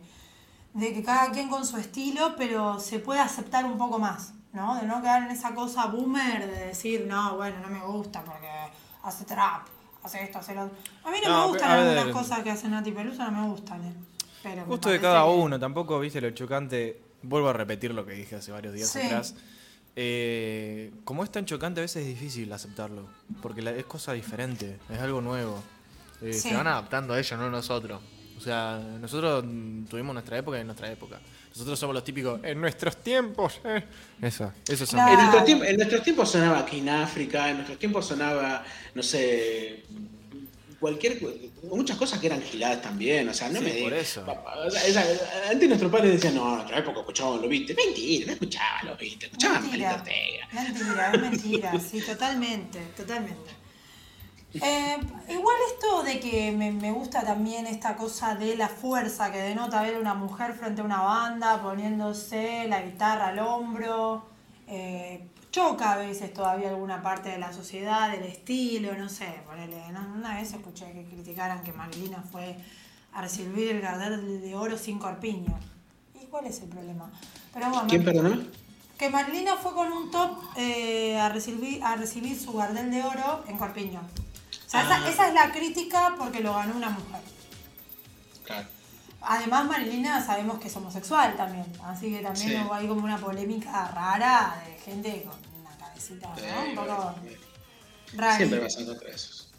de 0.73 0.93
que 0.93 1.03
cada 1.03 1.31
quien 1.31 1.47
con 1.47 1.65
su 1.65 1.77
estilo, 1.77 2.35
pero 2.37 2.77
se 2.81 2.99
puede 2.99 3.21
aceptar 3.21 3.63
un 3.63 3.77
poco 3.77 3.97
más, 3.97 4.33
¿no? 4.53 4.75
De 4.75 4.85
no 4.85 5.01
quedar 5.01 5.23
en 5.23 5.31
esa 5.31 5.53
cosa 5.53 5.87
boomer 5.87 6.47
de 6.47 6.67
decir, 6.67 7.05
no, 7.07 7.37
bueno, 7.37 7.59
no 7.59 7.69
me 7.69 7.85
gusta 7.85 8.23
porque 8.23 8.49
hace 9.03 9.25
trap, 9.25 9.67
hace 10.03 10.23
esto, 10.23 10.39
hace 10.39 10.55
lo 10.55 10.65
otro. 10.65 10.77
A 11.03 11.11
mí 11.11 11.17
no, 11.23 11.41
me 11.41 11.47
gustan 11.51 11.71
algunas 11.71 12.07
cosas 12.07 12.39
que 12.43 12.51
hace 12.51 12.67
Nati 12.67 12.91
Peluso, 12.91 13.23
no 13.29 13.31
me 13.31 13.47
gustan, 13.49 13.85
¿eh? 13.85 13.93
Pero 14.41 14.65
Justo 14.65 14.89
de 14.89 14.99
cada 14.99 15.25
uno, 15.25 15.59
tampoco 15.59 15.99
viste 15.99 16.21
lo 16.21 16.29
chocante. 16.31 17.01
Vuelvo 17.21 17.49
a 17.49 17.53
repetir 17.53 17.93
lo 17.93 18.05
que 18.05 18.13
dije 18.13 18.37
hace 18.37 18.51
varios 18.51 18.73
días 18.73 18.95
atrás. 18.95 19.35
Eh, 19.95 20.93
como 21.03 21.25
es 21.25 21.31
tan 21.31 21.45
chocante, 21.45 21.81
a 21.81 21.83
veces 21.83 22.03
es 22.03 22.07
difícil 22.07 22.51
aceptarlo. 22.53 23.09
Porque 23.41 23.61
es 23.77 23.85
cosa 23.85 24.13
diferente, 24.13 24.79
es 24.89 24.99
algo 24.99 25.19
nuevo. 25.19 25.61
Eh, 26.21 26.33
se 26.33 26.55
van 26.55 26.67
adaptando 26.67 27.13
a 27.13 27.19
ellos, 27.19 27.37
no 27.37 27.49
nosotros. 27.49 28.01
O 28.37 28.41
sea, 28.41 28.79
nosotros 29.01 29.43
tuvimos 29.89 30.13
nuestra 30.13 30.37
época 30.37 30.59
y 30.59 30.63
nuestra 30.63 30.89
época. 30.89 31.19
Nosotros 31.49 31.79
somos 31.79 31.93
los 31.95 32.03
típicos, 32.03 32.39
en 32.43 32.61
nuestros 32.61 32.97
tiempos. 32.97 33.59
Eh. 33.63 33.83
Eso, 34.21 34.53
eso 34.67 34.85
son. 34.85 34.99
En, 34.99 35.63
en 35.63 35.77
nuestros 35.77 36.03
tiempos 36.03 36.31
sonaba 36.31 36.59
aquí 36.59 36.79
en 36.79 36.89
África, 36.89 37.49
en 37.49 37.55
nuestros 37.57 37.79
tiempos 37.79 38.05
sonaba, 38.05 38.63
no 38.93 39.03
sé, 39.03 39.83
cualquier 40.79 41.19
muchas 41.63 41.97
cosas 41.97 42.19
que 42.19 42.27
eran 42.27 42.41
giladas 42.41 42.81
también, 42.81 43.27
o 43.27 43.33
sea, 43.33 43.49
no 43.49 43.61
me 43.61 43.71
por 43.71 43.93
eso. 43.93 44.25
antes 45.49 45.67
nuestros 45.67 45.91
padres 45.91 46.13
decían, 46.13 46.35
no, 46.35 46.49
en 46.49 46.55
nuestra 46.55 46.79
época 46.79 46.99
escuchábamos 46.99 47.41
los 47.41 47.49
viste. 47.49 47.73
Mentira, 47.73 48.27
no 48.27 48.33
escuchaban 48.33 48.85
los 48.87 48.97
viste, 48.97 49.25
escuchaban 49.25 49.61
mentira, 49.63 50.03
Mentira, 50.53 51.11
es 51.13 51.21
mentira, 51.21 51.79
sí, 51.79 52.01
totalmente, 52.01 52.79
totalmente. 52.95 53.59
Eh, 54.53 54.97
igual 55.29 55.55
esto 55.71 56.03
de 56.03 56.19
que 56.19 56.51
me, 56.51 56.71
me, 56.71 56.91
gusta 56.91 57.23
también 57.23 57.67
esta 57.67 57.95
cosa 57.95 58.33
de 58.33 58.55
la 58.55 58.67
fuerza 58.67 59.31
que 59.31 59.37
denota 59.37 59.81
ver 59.83 59.97
una 59.97 60.15
mujer 60.15 60.53
frente 60.53 60.81
a 60.81 60.83
una 60.85 61.01
banda 61.01 61.61
poniéndose 61.61 62.67
la 62.67 62.81
guitarra 62.81 63.27
al 63.27 63.39
hombro. 63.39 64.23
Eh, 64.67 65.27
choca 65.51 65.93
a 65.93 65.97
veces 65.97 66.33
todavía 66.33 66.69
alguna 66.69 67.01
parte 67.01 67.29
de 67.29 67.37
la 67.37 67.51
sociedad, 67.51 68.11
del 68.11 68.23
estilo, 68.23 68.95
no 68.95 69.09
sé, 69.09 69.41
ponele, 69.47 69.83
una 70.15 70.35
vez 70.35 70.53
escuché 70.53 70.91
que 70.91 71.05
criticaran 71.05 71.63
que 71.63 71.73
Marilina 71.73 72.23
fue 72.31 72.55
a 73.13 73.21
recibir 73.21 73.71
el 73.71 73.81
Gardel 73.81 74.41
de 74.41 74.55
oro 74.55 74.77
sin 74.77 74.99
corpiño. 74.99 75.57
¿Y 76.21 76.25
cuál 76.25 76.45
es 76.45 76.61
el 76.61 76.69
problema? 76.69 77.09
Pero 77.53 77.69
bueno, 77.69 77.87
¿Quién 77.87 78.03
perdona? 78.03 78.39
Que 78.97 79.09
Marilina 79.09 79.55
fue 79.55 79.73
con 79.73 79.91
un 79.91 80.11
top 80.11 80.37
eh, 80.57 81.17
a, 81.17 81.29
recibir, 81.29 81.83
a 81.83 81.95
recibir 81.95 82.37
su 82.37 82.53
Gardel 82.53 82.91
de 82.91 83.01
oro 83.03 83.43
en 83.47 83.57
corpiño. 83.57 84.01
O 84.69 84.71
sea, 84.71 84.83
esa, 84.83 85.03
ah. 85.03 85.09
esa, 85.09 85.27
es 85.29 85.33
la 85.33 85.51
crítica 85.51 86.13
porque 86.15 86.41
lo 86.41 86.53
ganó 86.53 86.75
una 86.75 86.91
mujer. 86.91 87.21
Claro. 88.45 88.67
Además, 89.19 89.65
Marilina 89.65 90.23
sabemos 90.23 90.59
que 90.59 90.67
es 90.67 90.75
homosexual 90.75 91.35
también, 91.35 91.65
así 91.83 92.11
que 92.11 92.19
también 92.19 92.67
hay 92.71 92.87
como 92.87 93.03
una 93.03 93.17
polémica 93.17 93.87
rara 93.87 94.61
de 94.63 94.77
gente 94.77 95.23
con 95.23 95.35
una 95.59 95.75
cabecita, 95.75 96.27
¿no? 96.27 96.69
Un 96.69 96.75
poco 96.75 97.15
rara. 98.13 98.37
Siempre 98.37 98.59
vas 98.59 98.77
a 98.77 98.81
encontrar 98.81 99.11
esos. 99.11 99.51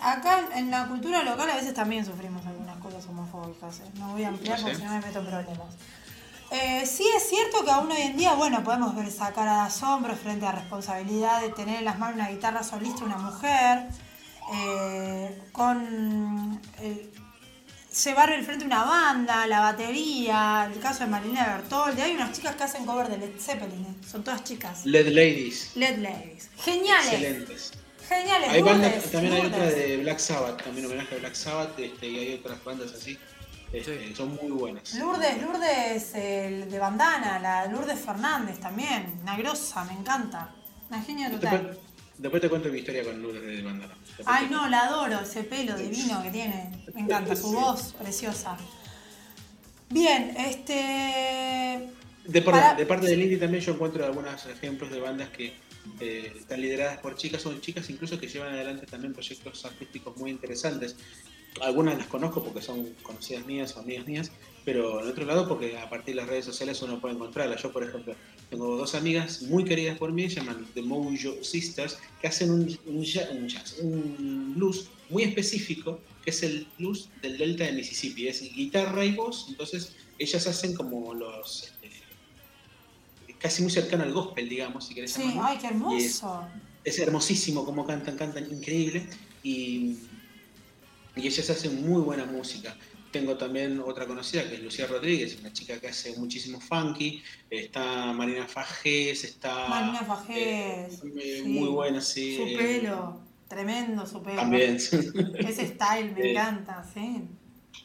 acá 0.00 0.48
en 0.54 0.70
la 0.70 0.88
cultura 0.88 1.22
local 1.22 1.50
a 1.50 1.56
veces 1.56 1.74
también 1.74 2.06
sufrimos 2.06 2.46
algunas 2.46 2.78
cosas 2.78 3.04
homofóbicas, 3.06 3.80
¿eh? 3.80 3.90
no 3.96 4.12
voy 4.12 4.24
a 4.24 4.28
ampliar 4.28 4.58
porque 4.58 4.76
si 4.76 4.84
no 4.84 4.90
me 4.90 5.00
meto 5.00 5.18
en 5.18 5.26
problemas. 5.26 5.74
Eh, 6.50 6.86
sí 6.86 7.04
es 7.14 7.28
cierto 7.28 7.62
que 7.62 7.70
aún 7.70 7.92
hoy 7.92 8.00
en 8.00 8.16
día, 8.16 8.32
bueno, 8.32 8.64
podemos 8.64 8.94
ver 8.96 9.06
esa 9.06 9.34
cara 9.34 9.54
de 9.54 9.60
asombro 9.62 10.16
frente 10.16 10.46
a 10.46 10.52
responsabilidad 10.52 11.42
de 11.42 11.50
tener 11.50 11.80
en 11.80 11.84
las 11.84 11.98
manos 11.98 12.14
una 12.14 12.30
guitarra 12.30 12.62
solista 12.62 13.04
una 13.04 13.18
mujer, 13.18 13.88
eh, 14.52 15.42
con 15.52 16.60
el, 16.80 17.10
llevar 18.04 18.32
el 18.32 18.44
frente 18.44 18.64
una 18.64 18.84
banda, 18.84 19.46
la 19.46 19.60
batería, 19.60 20.68
el 20.72 20.80
caso 20.80 21.04
de 21.04 21.10
Marina 21.10 21.56
Bertoldi. 21.56 22.02
Hay 22.02 22.14
unas 22.14 22.32
chicas 22.32 22.56
que 22.56 22.64
hacen 22.64 22.84
cover 22.84 23.08
de 23.08 23.18
Led 23.18 23.38
Zeppelin, 23.38 23.84
¿eh? 23.84 24.06
son 24.06 24.24
todas 24.24 24.44
chicas. 24.44 24.84
Led 24.84 25.08
Ladies. 25.08 25.76
Led 25.76 25.98
Ladies. 25.98 26.50
Geniales. 26.56 27.12
Excelentes. 27.12 27.72
Geniales. 28.08 28.48
Hay 28.50 28.62
bandas, 28.62 29.10
también 29.10 29.32
hay 29.32 29.46
otra 29.46 29.66
de 29.66 29.96
Black 29.98 30.18
Sabbath, 30.18 30.62
también 30.62 30.86
homenaje 30.86 31.14
a 31.14 31.18
Black 31.18 31.34
Sabbath, 31.34 31.78
este, 31.78 32.06
y 32.06 32.18
hay 32.18 32.34
otras 32.34 32.62
bandas 32.62 32.92
así. 32.92 33.18
Este, 33.72 34.14
son 34.14 34.36
muy 34.36 34.50
buenas. 34.50 34.94
Lourdes, 34.94 35.42
Lourdes 35.42 36.14
el 36.14 36.70
de 36.70 36.78
bandana, 36.78 37.38
la 37.38 37.66
Lourdes 37.66 37.98
Fernández 37.98 38.60
también, 38.60 39.18
una 39.22 39.36
grosa, 39.36 39.84
me 39.84 39.94
encanta. 39.94 40.54
Una 40.90 41.02
genia 41.02 41.30
total. 41.30 41.78
Después 42.18 42.40
te 42.40 42.48
cuento 42.48 42.68
mi 42.68 42.78
historia 42.78 43.02
con 43.04 43.20
Lourdes 43.20 43.42
de 43.42 43.62
Bandana. 43.62 43.94
Ay, 44.24 44.48
no, 44.50 44.68
la 44.68 44.84
adoro, 44.84 45.20
ese 45.20 45.42
pelo 45.42 45.76
divino 45.76 46.22
que 46.22 46.30
tiene. 46.30 46.70
Me 46.94 47.00
encanta, 47.02 47.34
su 47.34 47.52
voz 47.52 47.94
preciosa. 47.94 48.56
Bien, 49.90 50.34
este. 50.36 51.88
De, 52.26 52.40
parte 52.42 53.06
del 53.06 53.22
indie 53.22 53.36
también 53.36 53.62
yo 53.62 53.74
encuentro 53.74 54.04
algunos 54.06 54.46
ejemplos 54.46 54.90
de 54.90 55.00
bandas 55.00 55.28
que 55.28 55.52
eh, 56.00 56.32
están 56.38 56.60
lideradas 56.60 56.98
por 56.98 57.16
chicas, 57.16 57.44
o 57.44 57.58
chicas 57.58 57.90
incluso 57.90 58.18
que 58.18 58.28
llevan 58.28 58.54
adelante 58.54 58.86
también 58.86 59.12
proyectos 59.12 59.64
artísticos 59.64 60.16
muy 60.16 60.30
interesantes. 60.30 60.96
Algunas 61.60 61.98
las 61.98 62.06
conozco 62.06 62.42
porque 62.42 62.62
son 62.62 62.94
conocidas 63.02 63.44
mías 63.44 63.76
o 63.76 63.80
amigas 63.80 64.06
mías, 64.06 64.32
pero 64.64 65.02
en 65.02 65.08
otro 65.08 65.26
lado 65.26 65.46
porque 65.46 65.76
a 65.76 65.88
partir 65.90 66.14
de 66.14 66.22
las 66.22 66.30
redes 66.30 66.46
sociales 66.46 66.80
uno 66.80 67.00
puede 67.00 67.14
encontrarlas. 67.14 67.62
Yo, 67.62 67.70
por 67.70 67.84
ejemplo, 67.84 68.14
tengo 68.48 68.76
dos 68.76 68.94
amigas 68.94 69.42
muy 69.42 69.64
queridas 69.64 69.98
por 69.98 70.12
mí, 70.12 70.28
se 70.30 70.36
llaman 70.36 70.66
The 70.74 70.82
Mojo 70.82 71.12
Sisters, 71.42 71.98
que 72.20 72.28
hacen 72.28 72.50
un, 72.50 72.78
un, 72.86 74.54
blues 74.54 74.88
muy 75.10 75.24
específico, 75.24 76.00
que 76.24 76.30
es 76.30 76.42
el 76.42 76.66
blues 76.78 77.10
del 77.20 77.36
delta 77.36 77.64
de 77.64 77.72
Mississippi. 77.72 78.28
Es 78.28 78.40
guitarra 78.54 79.04
y 79.04 79.12
voz, 79.12 79.46
entonces 79.48 79.94
ellas 80.18 80.46
hacen 80.46 80.74
como 80.74 81.12
los... 81.12 81.74
Este, 81.82 81.90
casi 83.38 83.60
muy 83.60 83.70
cercano 83.70 84.04
al 84.04 84.12
gospel, 84.12 84.48
digamos, 84.48 84.86
si 84.86 84.94
querés 84.94 85.12
Sí, 85.12 85.34
ay, 85.38 85.58
qué 85.58 85.66
hermoso. 85.66 86.48
Es, 86.82 86.98
hermosísimo 86.98 87.64
como 87.66 87.86
cantan, 87.86 88.16
cantan 88.16 88.50
increíble. 88.50 89.06
Y, 89.42 89.98
y 91.16 91.26
ellas 91.26 91.50
hacen 91.50 91.86
muy 91.86 92.00
buena 92.00 92.24
música. 92.24 92.74
Tengo 93.14 93.36
también 93.36 93.78
otra 93.78 94.08
conocida 94.08 94.42
que 94.42 94.56
es 94.56 94.60
Lucía 94.60 94.88
Rodríguez, 94.88 95.38
una 95.38 95.52
chica 95.52 95.78
que 95.78 95.86
hace 95.86 96.18
muchísimo 96.18 96.60
funky. 96.60 97.22
Está 97.48 98.12
Marina 98.12 98.48
Fajés, 98.48 99.22
está. 99.22 99.68
Marina 99.68 100.00
Fajés. 100.00 101.00
Eh, 101.16 101.44
muy 101.46 101.68
buena, 101.68 102.00
sí. 102.00 102.36
Su 102.36 102.58
pelo, 102.58 103.20
tremendo 103.46 104.04
su 104.04 104.20
pelo. 104.20 104.38
También. 104.38 104.74
Ese 105.38 105.68
style 105.68 106.10
me 106.12 106.22
eh, 106.22 106.30
encanta, 106.32 106.84
sí. 106.92 107.22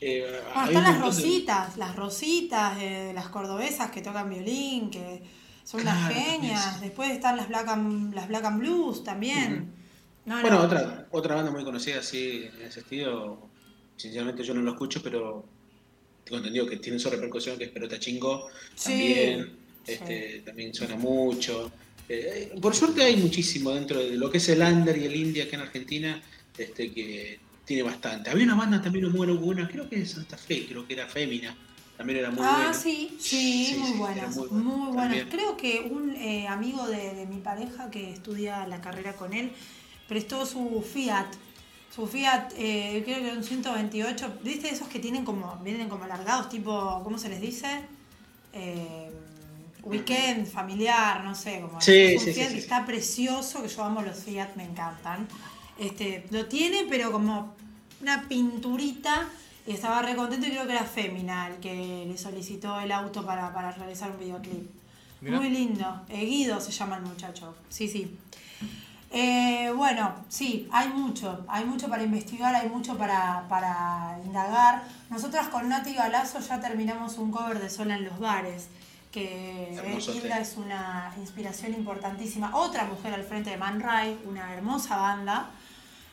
Eh, 0.01 0.41
están 0.65 0.83
las 0.83 0.99
rositas, 0.99 1.77
las 1.77 1.95
rositas, 1.95 2.79
las 3.13 3.29
cordobesas 3.29 3.91
que 3.91 4.01
tocan 4.01 4.31
violín, 4.31 4.89
que 4.89 5.21
son 5.63 5.81
unas 5.81 6.11
genias. 6.11 6.81
Después 6.81 7.11
están 7.11 7.37
las 7.37 7.49
Black 7.49 7.67
and, 7.67 8.15
las 8.15 8.27
Black 8.27 8.45
and 8.45 8.59
Blues 8.61 9.03
también. 9.03 9.75
bueno, 10.25 10.63
Otra, 10.63 11.07
otra 11.11 11.35
banda 11.35 11.51
muy 11.51 11.63
conocida 11.63 11.99
así 11.99 12.49
en 12.51 12.63
ese 12.63 12.79
estilo, 12.79 13.48
sinceramente 13.99 14.43
yo 14.43 14.53
no 14.53 14.61
lo 14.61 14.71
escucho, 14.71 15.01
pero 15.03 15.45
tengo 16.23 16.37
entendido 16.37 16.65
que 16.65 16.77
tiene 16.77 16.97
su 16.97 17.09
repercusión, 17.09 17.57
que 17.57 17.65
es 17.65 17.69
Pelota 17.69 17.99
Chingo, 17.99 18.47
también, 18.81 19.51
este, 19.85 20.41
también 20.45 20.73
suena 20.73 20.95
mucho. 20.95 21.69
Eh, 22.07 22.53
por 22.61 22.73
suerte 22.73 23.03
hay 23.03 23.17
muchísimo 23.17 23.71
dentro 23.71 23.99
de 23.99 24.11
lo 24.11 24.31
que 24.31 24.37
es 24.37 24.47
el 24.49 24.61
under 24.61 24.97
y 24.97 25.05
el 25.05 25.15
indie 25.15 25.43
acá 25.43 25.57
en 25.57 25.63
Argentina, 25.63 26.21
este, 26.57 26.91
que 26.93 27.39
tiene 27.65 27.83
bastante. 27.83 28.29
Había 28.29 28.45
una 28.45 28.55
banda 28.55 28.81
también 28.81 29.11
muy 29.11 29.27
buena, 29.27 29.67
creo 29.67 29.89
que 29.89 29.97
de 29.97 30.05
Santa 30.05 30.37
Fe, 30.37 30.65
creo 30.65 30.87
que 30.87 30.93
era 30.93 31.07
Fémina. 31.07 31.55
También 31.97 32.19
era 32.19 32.31
muy 32.31 32.45
ah, 32.45 32.51
buena. 32.51 32.69
Ah, 32.69 32.73
sí, 32.73 33.17
sí, 33.19 33.75
muy 33.77 33.97
buenas. 33.97 34.37
Muy, 34.37 34.93
buenas. 34.93 35.25
Creo 35.29 35.57
que 35.57 35.81
un 35.91 36.15
eh, 36.15 36.47
amigo 36.47 36.87
de, 36.87 37.13
de 37.13 37.25
mi 37.25 37.41
pareja 37.41 37.91
que 37.91 38.11
estudia 38.11 38.65
la 38.65 38.79
carrera 38.79 39.17
con 39.17 39.33
él 39.33 39.51
prestó 40.07 40.45
su 40.45 40.81
Fiat 40.81 41.27
su 41.93 42.07
Fiat, 42.07 42.53
eh, 42.57 43.01
creo 43.03 43.21
que 43.21 43.37
un 43.37 43.43
128, 43.43 44.39
¿viste 44.43 44.69
esos 44.69 44.87
que 44.87 44.99
tienen 44.99 45.25
como, 45.25 45.57
vienen 45.63 45.89
como 45.89 46.03
alargados, 46.03 46.49
tipo, 46.49 47.01
¿cómo 47.03 47.17
se 47.17 47.29
les 47.29 47.41
dice? 47.41 47.81
Eh, 48.53 49.09
weekend, 49.83 50.45
familiar, 50.45 51.23
no 51.23 51.33
sé, 51.33 51.61
como 51.61 51.81
sí, 51.81 51.91
es 51.91 52.25
un 52.25 52.33
Fiat 52.33 52.49
que 52.49 52.57
está 52.57 52.85
precioso, 52.85 53.61
que 53.63 53.69
yo 53.69 53.83
amo 53.83 54.01
los 54.01 54.17
Fiat, 54.19 54.55
me 54.55 54.63
encantan. 54.63 55.27
Este, 55.77 56.25
lo 56.31 56.45
tiene, 56.45 56.85
pero 56.89 57.11
como 57.11 57.55
una 58.01 58.27
pinturita, 58.27 59.27
y 59.65 59.73
estaba 59.73 60.01
re 60.01 60.15
contento 60.15 60.47
y 60.47 60.51
creo 60.51 60.65
que 60.65 60.73
era 60.73 60.83
Femina 60.83 61.47
el 61.47 61.57
que 61.57 62.05
le 62.07 62.17
solicitó 62.17 62.79
el 62.79 62.91
auto 62.91 63.25
para, 63.25 63.53
para 63.53 63.71
realizar 63.71 64.11
un 64.11 64.19
videoclip. 64.19 64.69
Muy 65.21 65.49
lindo. 65.49 66.01
Eh, 66.09 66.25
Guido 66.25 66.59
se 66.61 66.71
llama 66.71 66.97
el 66.97 67.03
muchacho. 67.03 67.55
Sí, 67.69 67.87
sí. 67.87 68.17
Eh, 69.11 69.73
bueno, 69.75 70.13
sí, 70.29 70.67
hay 70.71 70.89
mucho, 70.89 71.43
hay 71.47 71.65
mucho 71.65 71.89
para 71.89 72.03
investigar, 72.03 72.53
hay 72.53 72.69
mucho 72.69 72.97
para, 72.97 74.19
indagar. 74.23 74.83
Nosotras 75.09 75.47
con 75.47 75.67
Nati 75.67 75.93
Galazo 75.93 76.39
ya 76.39 76.59
terminamos 76.59 77.17
un 77.17 77.31
cover 77.31 77.59
de 77.59 77.69
Sola 77.69 77.95
en 77.95 78.05
los 78.05 78.19
bares, 78.19 78.67
que 79.11 79.75
Hilda 79.99 80.39
es 80.39 80.57
una 80.57 81.11
inspiración 81.17 81.73
importantísima. 81.73 82.55
Otra 82.55 82.85
mujer 82.85 83.13
al 83.15 83.23
frente 83.23 83.49
de 83.49 83.57
Man 83.57 83.79
Ray, 83.79 84.19
una 84.25 84.53
hermosa 84.53 84.97
banda, 84.97 85.49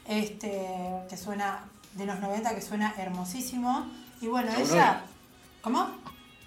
este, 0.08 0.66
que 1.10 1.16
suena 1.18 1.60
de 1.94 2.06
los 2.06 2.18
90, 2.20 2.54
que 2.54 2.62
suena 2.62 2.94
hermosísimo. 2.96 3.86
Y 4.22 4.28
bueno, 4.28 4.50
ella... 4.56 5.02
¿Cómo? 5.60 5.88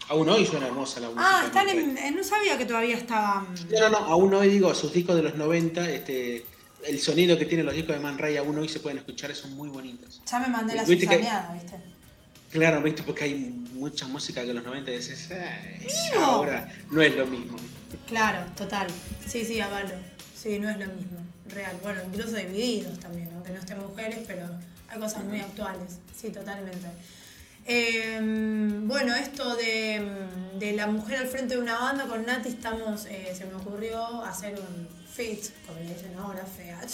Aún 0.10 0.28
hoy 0.28 0.44
suena 0.44 0.66
hermosa 0.66 1.00
la 1.00 1.08
música. 1.08 1.24
Ah, 1.24 1.44
están 1.46 1.70
en, 1.70 2.16
no 2.16 2.24
sabía 2.24 2.58
que 2.58 2.66
todavía 2.66 2.98
estaban. 2.98 3.48
No, 3.72 3.80
no, 3.80 3.90
no, 3.90 3.98
aún 3.98 4.34
hoy 4.34 4.50
digo, 4.50 4.74
sus 4.74 4.92
discos 4.92 5.16
de 5.16 5.22
los 5.22 5.36
90, 5.36 5.88
este, 5.88 6.46
el 6.84 7.00
sonido 7.00 7.38
que 7.38 7.46
tienen 7.46 7.68
los 7.68 7.76
discos 7.76 7.96
de 7.96 8.02
Man 8.02 8.18
Ray 8.18 8.38
aún 8.38 8.58
hoy 8.58 8.68
se 8.68 8.80
pueden 8.80 8.98
escuchar, 8.98 9.36
son 9.36 9.54
muy 9.54 9.70
bonitos. 9.70 10.20
Ya 10.30 10.40
me 10.40 10.48
mandé 10.48 10.74
la 10.74 10.84
cizañada, 10.84 11.54
¿viste? 11.54 11.78
Claro, 12.52 12.82
¿viste? 12.82 13.04
Porque 13.04 13.26
hay 13.26 13.36
mucha 13.74 14.08
música 14.08 14.44
que 14.44 14.52
los 14.52 14.64
90 14.64 14.90
dices, 14.90 15.30
ahora 16.18 16.72
no 16.90 17.02
es 17.04 17.16
lo 17.16 17.28
mismo. 17.28 17.58
Claro, 18.08 18.46
total. 18.58 18.88
Sí, 19.28 19.46
sí, 19.46 19.62
avalo. 19.62 19.94
Sí, 20.36 20.58
no 20.58 20.72
es 20.72 20.80
lo 20.80 20.88
mismo. 20.88 21.20
Real. 21.50 21.78
Bueno, 21.84 22.02
incluso 22.08 22.36
divididos 22.36 23.00
también, 23.00 23.30
aunque 23.36 23.52
no 23.52 23.60
estén 23.60 23.78
mujeres, 23.80 24.20
pero 24.26 24.48
hay 24.88 25.00
cosas 25.00 25.24
muy 25.24 25.40
actuales. 25.40 26.00
Sí, 26.20 26.30
totalmente. 26.32 26.88
Em, 27.72 28.88
bueno, 28.88 29.14
esto 29.14 29.56
de, 29.56 30.74
la 30.76 30.88
mujer 30.88 31.20
al 31.20 31.28
frente 31.28 31.54
de 31.54 31.62
una 31.62 31.78
banda 31.78 32.06
con 32.06 32.26
Nati 32.26 32.50
estamos, 32.50 33.06
eh, 33.06 33.32
se 33.38 33.46
me 33.46 33.54
ocurrió 33.54 34.24
hacer 34.24 34.60
un 34.60 34.88
fit, 35.08 35.40
como 35.68 35.80
le 35.80 35.94
dicen 35.94 36.16
ahora, 36.18 36.44
FEAT. 36.46 36.90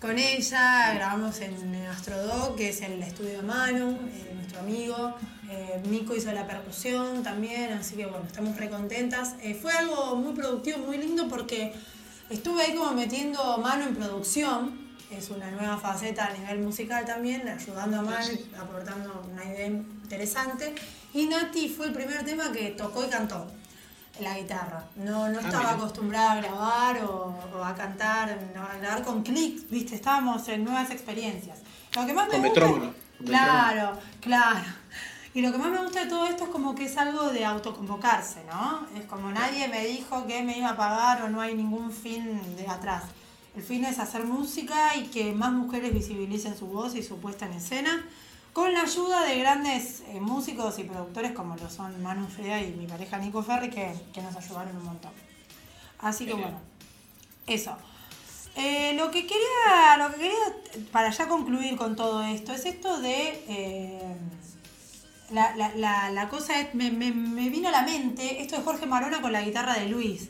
Con 0.00 0.20
ella 0.20 0.94
grabamos 0.94 1.40
en 1.40 1.74
Astrodoc, 1.86 2.54
que 2.56 2.68
es 2.68 2.80
el 2.82 3.02
estudio 3.02 3.38
de 3.38 3.42
Manu, 3.42 3.90
eh, 3.90 4.32
nuestro 4.36 4.60
amigo. 4.60 5.16
Eh, 5.50 5.82
Nico 5.90 6.14
hizo 6.14 6.30
la 6.30 6.46
percusión 6.46 7.24
también, 7.24 7.72
así 7.72 7.96
que 7.96 8.06
bueno, 8.06 8.24
estamos 8.24 8.56
re 8.56 8.70
contentas. 8.70 9.34
fue 9.60 9.72
algo 9.72 10.14
muy 10.14 10.34
productivo, 10.34 10.78
muy 10.78 10.98
lindo 10.98 11.26
porque 11.26 11.72
estuve 12.30 12.62
ahí 12.62 12.76
como 12.76 12.92
metiendo 12.92 13.58
mano 13.58 13.88
en 13.88 13.96
producción 13.96 14.81
es 15.16 15.30
una 15.30 15.50
nueva 15.50 15.76
faceta 15.78 16.26
a 16.26 16.30
nivel 16.32 16.60
musical 16.60 17.04
también, 17.04 17.48
ayudando 17.48 18.00
a 18.00 18.02
Manu, 18.02 18.38
aportando 18.60 19.22
una 19.32 19.44
idea 19.44 19.66
interesante. 19.66 20.74
Y 21.14 21.26
Nati 21.26 21.68
fue 21.68 21.86
el 21.86 21.92
primer 21.92 22.24
tema 22.24 22.50
que 22.52 22.70
tocó 22.70 23.04
y 23.04 23.08
cantó 23.08 23.46
la 24.20 24.38
guitarra. 24.38 24.84
No, 24.96 25.28
no 25.28 25.38
ah, 25.38 25.42
estaba 25.42 25.72
acostumbrada 25.72 26.32
a 26.32 26.36
grabar 26.36 27.04
o, 27.04 27.34
a 27.64 27.74
cantar, 27.74 28.30
a 28.30 28.78
grabar 28.78 29.02
con 29.02 29.22
clics, 29.22 29.68
¿viste? 29.70 29.94
Estábamos 29.94 30.46
en 30.48 30.64
nuevas 30.64 30.90
experiencias. 30.90 31.58
Lo 31.94 32.06
que 32.06 32.12
más 32.12 32.28
me 32.28 32.38
gusta, 32.38 32.92
Claro, 33.24 33.98
claro. 34.20 34.64
Y 35.34 35.40
lo 35.40 35.50
que 35.50 35.58
más 35.58 35.70
me 35.70 35.82
gusta 35.82 36.04
de 36.04 36.10
todo 36.10 36.26
esto 36.26 36.44
es 36.44 36.50
como 36.50 36.74
que 36.74 36.84
es 36.84 36.96
algo 36.98 37.30
de 37.30 37.44
autoconvocarse, 37.44 38.42
¿no? 38.44 38.86
Es 38.98 39.06
como 39.06 39.30
nadie 39.30 39.66
me 39.68 39.86
dijo 39.86 40.26
que 40.26 40.42
me 40.42 40.58
iba 40.58 40.70
a 40.70 40.76
pagar 40.76 41.22
o 41.22 41.28
no 41.30 41.40
hay 41.40 41.54
ningún 41.54 41.90
fin 41.90 42.56
de 42.56 42.68
atrás. 42.68 43.04
El 43.54 43.62
fin 43.62 43.84
es 43.84 43.98
hacer 43.98 44.24
música 44.24 44.96
y 44.96 45.04
que 45.04 45.32
más 45.32 45.52
mujeres 45.52 45.92
visibilicen 45.92 46.56
su 46.56 46.66
voz 46.66 46.94
y 46.94 47.02
su 47.02 47.18
puesta 47.18 47.46
en 47.46 47.52
escena, 47.52 48.06
con 48.52 48.72
la 48.72 48.82
ayuda 48.82 49.24
de 49.24 49.38
grandes 49.38 50.02
eh, 50.08 50.20
músicos 50.20 50.78
y 50.78 50.84
productores 50.84 51.32
como 51.32 51.56
lo 51.56 51.70
son 51.70 52.02
Manu 52.02 52.26
Frea 52.28 52.62
y 52.62 52.72
mi 52.72 52.86
pareja 52.86 53.18
Nico 53.18 53.42
Ferri, 53.42 53.70
que, 53.70 53.94
nos 54.22 54.36
ayudaron 54.36 54.76
un 54.76 54.84
montón. 54.84 55.12
Así 55.98 56.26
que 56.26 56.34
bueno, 56.34 56.58
eso. 57.46 57.76
Eh, 58.56 58.94
lo 58.94 59.10
que 59.10 59.26
quería, 59.26 59.96
lo 59.98 60.10
que 60.12 60.18
quería, 60.18 60.88
para 60.90 61.10
ya 61.10 61.28
concluir 61.28 61.76
con 61.76 61.96
todo 61.96 62.22
esto, 62.22 62.52
es 62.52 62.66
esto 62.66 63.00
de 63.00 63.44
eh, 63.48 64.16
la, 65.30 66.28
cosa 66.28 66.60
es, 66.60 66.74
me, 66.74 66.90
me, 66.90 67.48
vino 67.48 67.68
a 67.68 67.72
la 67.72 67.82
mente 67.82 68.42
esto 68.42 68.56
de 68.56 68.62
Jorge 68.62 68.86
Marona 68.86 69.22
con 69.22 69.32
la 69.32 69.42
guitarra 69.42 69.74
de 69.74 69.88
Luis. 69.88 70.28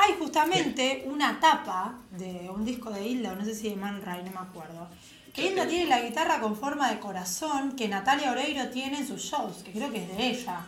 Hay 0.00 0.14
justamente 0.16 1.02
una 1.06 1.40
tapa 1.40 1.92
de 2.12 2.48
un 2.54 2.64
disco 2.64 2.88
de 2.88 3.04
Hilda, 3.04 3.32
o 3.32 3.34
no 3.34 3.44
sé 3.44 3.52
si 3.52 3.68
de 3.68 3.74
Man 3.74 4.00
Ray, 4.00 4.22
no 4.22 4.30
me 4.30 4.48
acuerdo. 4.48 4.86
Que 5.34 5.48
Hilda 5.48 5.66
tiene 5.66 5.86
la 5.86 6.00
guitarra 6.00 6.38
con 6.38 6.56
forma 6.56 6.88
de 6.88 7.00
corazón 7.00 7.72
que 7.72 7.88
Natalia 7.88 8.30
Oreiro 8.30 8.68
tiene 8.68 8.98
en 8.98 9.08
sus 9.08 9.20
shows, 9.20 9.64
que 9.64 9.72
creo 9.72 9.90
que 9.90 10.04
es 10.04 10.16
de 10.16 10.28
ella. 10.28 10.60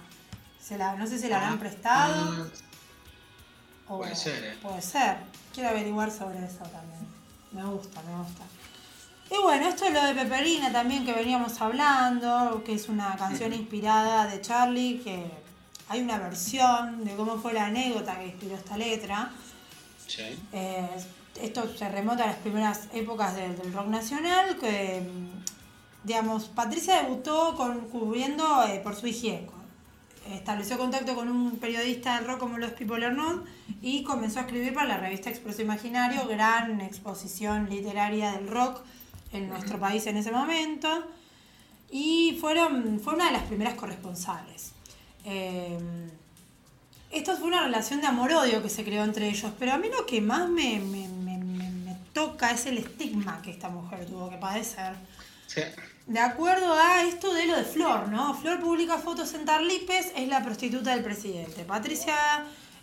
Se 0.61 0.77
la, 0.77 0.97
no 0.97 1.07
sé 1.07 1.17
si 1.17 1.29
la 1.29 1.37
habrán 1.37 1.55
ah, 1.55 1.61
prestado. 1.61 2.51
Ah, 3.87 3.95
puede 3.97 4.17
ser, 4.17 4.45
¿eh? 4.45 4.59
Puede 4.61 4.83
ser. 4.83 5.19
Quiero 5.55 5.69
averiguar 5.69 6.11
sobre 6.11 6.45
eso 6.45 6.65
también. 6.65 7.07
Me 7.53 7.65
gusta, 7.65 8.03
me 8.03 8.17
gusta. 8.19 8.43
Y 9.31 9.41
bueno, 9.41 9.69
esto 9.69 9.85
es 9.85 9.93
lo 9.93 10.05
de 10.07 10.15
Peperina 10.15 10.73
también 10.73 11.07
que 11.07 11.13
veníamos 11.13 11.61
hablando, 11.61 12.65
que 12.65 12.75
es 12.75 12.89
una 12.89 13.15
canción 13.17 13.53
inspirada 13.53 14.27
de 14.27 14.41
Charlie, 14.41 15.01
que 15.05 15.31
hay 15.91 16.03
una 16.03 16.19
versión 16.19 17.05
de 17.05 17.17
cómo 17.17 17.37
fue 17.39 17.53
la 17.53 17.67
anécdota 17.67 18.17
que 18.17 18.27
inspiró 18.27 18.55
esta 18.55 18.77
letra. 18.77 19.33
Sí. 20.07 20.23
Eh, 20.53 20.89
esto 21.43 21.69
se 21.77 21.89
remota 21.89 22.23
a 22.23 22.27
las 22.29 22.37
primeras 22.37 22.87
épocas 22.95 23.35
del, 23.35 23.73
rock 23.73 23.89
nacional, 23.89 24.57
que, 24.59 25.03
digamos, 26.05 26.45
Patricia 26.45 27.03
debutó 27.03 27.57
con, 27.57 27.89
cubriendo 27.89 28.65
eh, 28.69 28.79
por 28.85 28.95
su 28.95 29.09
higiene. 29.09 29.49
Estableció 30.31 30.79
contacto 30.79 31.17
con 31.17 31.29
un 31.29 31.57
periodista 31.57 32.15
del 32.17 32.29
rock 32.29 32.39
como 32.39 32.59
los 32.59 32.71
Pipo 32.71 32.97
Lernon 32.97 33.43
y 33.83 34.05
comenzó 34.05 34.39
a 34.39 34.43
escribir 34.43 34.73
para 34.73 34.87
la 34.87 34.97
revista 34.99 35.29
Expreso 35.29 35.63
Imaginario, 35.63 36.29
gran 36.29 36.81
exposición 36.83 37.69
literaria 37.69 38.31
del 38.33 38.47
rock 38.47 38.81
en 39.33 39.49
nuestro 39.49 39.81
país 39.81 40.07
en 40.07 40.19
ese 40.19 40.31
momento. 40.31 40.89
Y 41.91 42.39
fueron, 42.41 43.01
fue 43.03 43.15
una 43.15 43.27
de 43.27 43.33
las 43.33 43.43
primeras 43.43 43.75
corresponsales. 43.75 44.70
Em, 45.25 46.11
esto 47.11 47.37
fue 47.37 47.49
una 47.49 47.63
relación 47.63 48.01
de 48.01 48.07
amor-odio 48.07 48.63
que 48.63 48.69
se 48.69 48.85
creó 48.85 49.05
entre 49.05 49.29
ellos, 49.29 49.53
pero 49.59 49.73
a 49.73 49.79
mí 49.79 49.89
lo 49.89 50.07
que 50.07 50.21
más 50.21 50.49
me, 50.49 50.81
toca 52.13 52.51
es 52.51 52.67
el 52.67 52.79
estigma 52.79 53.41
que 53.41 53.51
esta 53.51 53.69
mujer 53.69 54.05
tuvo 54.05 54.29
que 54.29 54.37
padecer. 54.37 54.95
De 56.07 56.19
acuerdo 56.19 56.75
a 56.75 57.05
esto 57.05 57.33
de 57.33 57.47
lo 57.47 57.57
de 57.57 57.65
Flor, 57.65 58.09
¿no? 58.09 58.35
Flor 58.35 58.61
publica 58.61 58.99
fotos 58.99 59.33
en 59.35 59.45
Tarlipes, 59.45 60.13
es 60.17 60.29
la 60.29 60.43
prostituta 60.43 60.91
del 60.91 61.05
presidente. 61.05 61.65
Patricia 61.65 62.17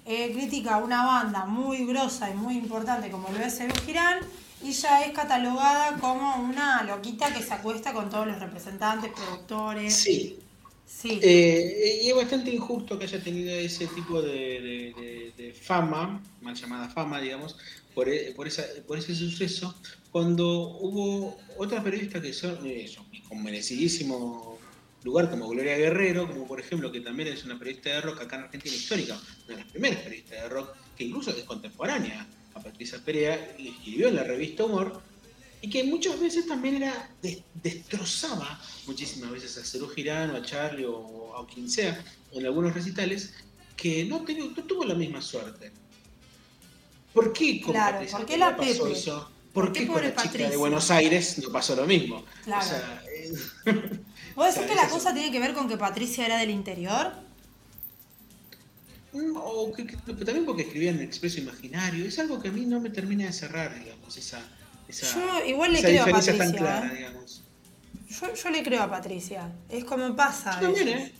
eh, 0.05 0.31
critica 0.33 0.77
una 0.77 1.05
banda 1.05 1.45
muy 1.45 1.85
grosa 1.85 2.29
y 2.29 2.33
muy 2.33 2.57
importante 2.57 3.11
como 3.11 3.29
lo 3.29 3.39
es 3.39 3.59
el 3.59 3.73
Girán 3.81 4.19
y 4.63 4.71
ya 4.71 5.01
es 5.01 5.11
catalogada 5.11 5.97
como 5.99 6.37
una 6.37 6.83
loquita 6.83 7.33
que 7.33 7.43
se 7.43 7.53
acuesta 7.53 7.93
con 7.93 8.09
todos 8.09 8.27
los 8.27 8.39
representantes, 8.39 9.11
productores. 9.11 9.95
Sí, 9.95 10.39
Eh, 11.03 12.01
y 12.03 12.09
es 12.09 12.15
bastante 12.15 12.49
injusto 12.49 12.97
que 12.97 13.05
haya 13.05 13.21
tenido 13.21 13.51
ese 13.51 13.87
tipo 13.87 14.21
de, 14.21 15.53
fama, 15.61 16.21
mal 16.41 16.55
llamada 16.55 16.89
fama, 16.89 17.19
digamos, 17.19 17.57
por, 17.93 18.07
e, 18.07 18.31
por, 18.33 18.47
esa, 18.47 18.63
por 18.87 18.97
ese 18.97 19.13
suceso, 19.13 19.75
cuando 20.11 20.77
hubo 20.79 21.37
otras 21.57 21.83
periodistas 21.83 22.21
que 22.21 22.33
son 22.33 22.57
eh, 22.65 22.89
con 23.27 23.43
merecidísimo 23.43 24.57
lugar, 25.03 25.29
como 25.29 25.47
Gloria 25.49 25.77
Guerrero, 25.77 26.27
como 26.27 26.47
por 26.47 26.59
ejemplo, 26.59 26.91
que 26.91 27.01
también 27.01 27.29
es 27.29 27.43
una 27.43 27.59
periodista 27.59 27.89
de 27.89 28.01
rock 28.01 28.21
acá 28.21 28.37
en 28.37 28.43
Argentina 28.43 28.75
histórica, 28.75 29.19
una 29.45 29.57
de 29.57 29.63
las 29.63 29.71
primeras 29.71 29.99
periodistas 29.99 30.41
de 30.41 30.49
rock, 30.49 30.69
que 30.97 31.03
incluso 31.03 31.31
es 31.31 31.43
contemporánea. 31.43 32.27
A 32.55 32.59
Patricia 32.59 32.99
Perea, 33.05 33.55
y 33.59 33.67
escribió 33.67 34.07
en 34.07 34.15
la 34.15 34.23
revista 34.23 34.65
Humor, 34.65 34.99
y 35.61 35.69
que 35.69 35.83
muchas 35.83 36.19
veces 36.19 36.47
también 36.47 36.75
era 36.75 37.09
destrozaba 37.55 38.61
muchísimas 38.85 39.31
veces 39.31 39.57
a 39.57 39.65
Cerú 39.65 39.89
Girán 39.89 40.31
o 40.31 40.37
a 40.37 40.41
Charlie 40.41 40.85
o, 40.85 41.35
a 41.35 41.47
quien 41.47 41.69
sea 41.69 42.03
en 42.31 42.45
algunos 42.45 42.73
recitales 42.73 43.33
que 43.75 44.05
no, 44.05 44.23
tuvo 44.67 44.85
la 44.85 44.95
misma 44.95 45.21
suerte. 45.21 45.71
¿Por 47.13 47.33
qué 47.33 47.61
con 47.61 47.73
claro, 47.73 48.05
¿por 48.09 48.25
qué 48.25 48.37
la 48.37 48.55
Pepe? 48.55 48.91
Eso? 48.91 49.31
¿Por, 49.53 49.71
qué, 49.71 49.87
con 49.87 50.03
la 50.03 50.15
chica 50.15 50.49
de 50.49 50.57
Buenos 50.57 50.91
Aires 50.91 51.39
no 51.39 51.51
pasó 51.51 51.75
lo 51.75 51.87
mismo? 51.87 52.23
Claro. 52.43 52.63
O 52.63 52.69
sea, 52.69 53.03
eh, 53.11 53.99
¿Vos 54.35 54.53
decís 54.53 54.67
que 54.69 54.75
la 54.75 54.87
cosa 54.87 55.13
tiene 55.13 55.31
que 55.31 55.39
ver 55.39 55.53
con 55.53 55.67
que 55.67 55.77
Patricia 55.77 56.25
era 56.27 56.37
del 56.37 56.51
interior? 56.51 57.13
Mm, 59.13 59.35
o 59.35 59.73
que, 59.73 59.85
también 59.85 60.45
porque 60.45 60.63
escribía 60.63 60.91
en 60.91 61.01
Expreso 61.01 61.39
Imaginario. 61.39 62.05
Es 62.05 62.19
algo 62.19 62.39
que 62.39 62.49
a 62.49 62.51
mí 62.51 62.65
no 62.65 62.79
me 62.79 62.91
termina 62.91 63.25
de 63.25 63.33
cerrar, 63.33 63.73
digamos, 63.79 64.15
esa, 64.15 64.39
yo 64.89 65.45
igual 65.45 65.73
le 65.73 65.81
creo 65.81 66.03
a 66.03 66.07
Patricia. 66.07 66.91
¿eh? 66.93 67.07
Yo, 68.09 68.33
yo, 68.33 68.49
le 68.49 68.63
creo 68.63 68.83
a 68.83 68.89
Patricia. 68.89 69.51
Es 69.69 69.83
como 69.83 70.15
pasa. 70.15 70.59
Yo 70.61 70.67
también, 70.67 70.87
¿eh? 70.87 71.13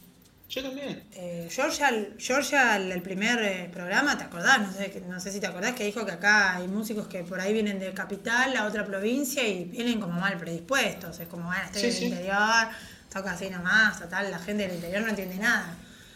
Yo 0.50 0.64
también. 0.64 1.04
Eh, 1.14 1.50
Georgia, 1.52 1.92
Georgia, 2.18 2.78
el, 2.78 3.02
primer 3.02 3.40
eh, 3.44 3.70
programa, 3.72 4.18
¿te 4.18 4.24
acordás? 4.24 4.62
No 4.62 4.72
sé, 4.72 5.04
no 5.08 5.20
sé 5.20 5.32
si 5.32 5.42
te 5.42 5.48
acordás 5.48 5.74
que 5.74 5.84
dijo 5.84 6.06
que 6.06 6.14
acá 6.14 6.56
hay 6.56 6.68
músicos 6.70 7.08
que 7.08 7.24
por 7.24 7.42
ahí 7.42 7.52
vienen 7.52 7.80
de 7.80 7.94
capital, 7.94 8.56
a 8.56 8.66
otra 8.66 8.86
provincia 8.86 9.46
y 9.46 9.66
vienen 9.66 10.00
como 10.00 10.20
mal 10.20 10.38
predispuestos. 10.38 11.20
Es 11.20 11.28
como, 11.28 11.48
bueno, 11.48 11.64
estoy 11.66 11.90
en 11.90 11.96
el 11.96 12.04
interior, 12.04 12.68
toca 13.14 13.32
así 13.32 13.50
nomás, 13.50 14.00
total, 14.00 14.32
la 14.32 14.40
gente 14.40 14.64
del 14.64 14.76
interior 14.76 15.02
no 15.02 15.10
entiende 15.10 15.36
nada. 15.36 15.76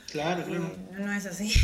Claro, 0.09 0.45
claro. 0.45 0.75
No, 0.93 1.05
no 1.05 1.13
es 1.13 1.25
así. 1.25 1.51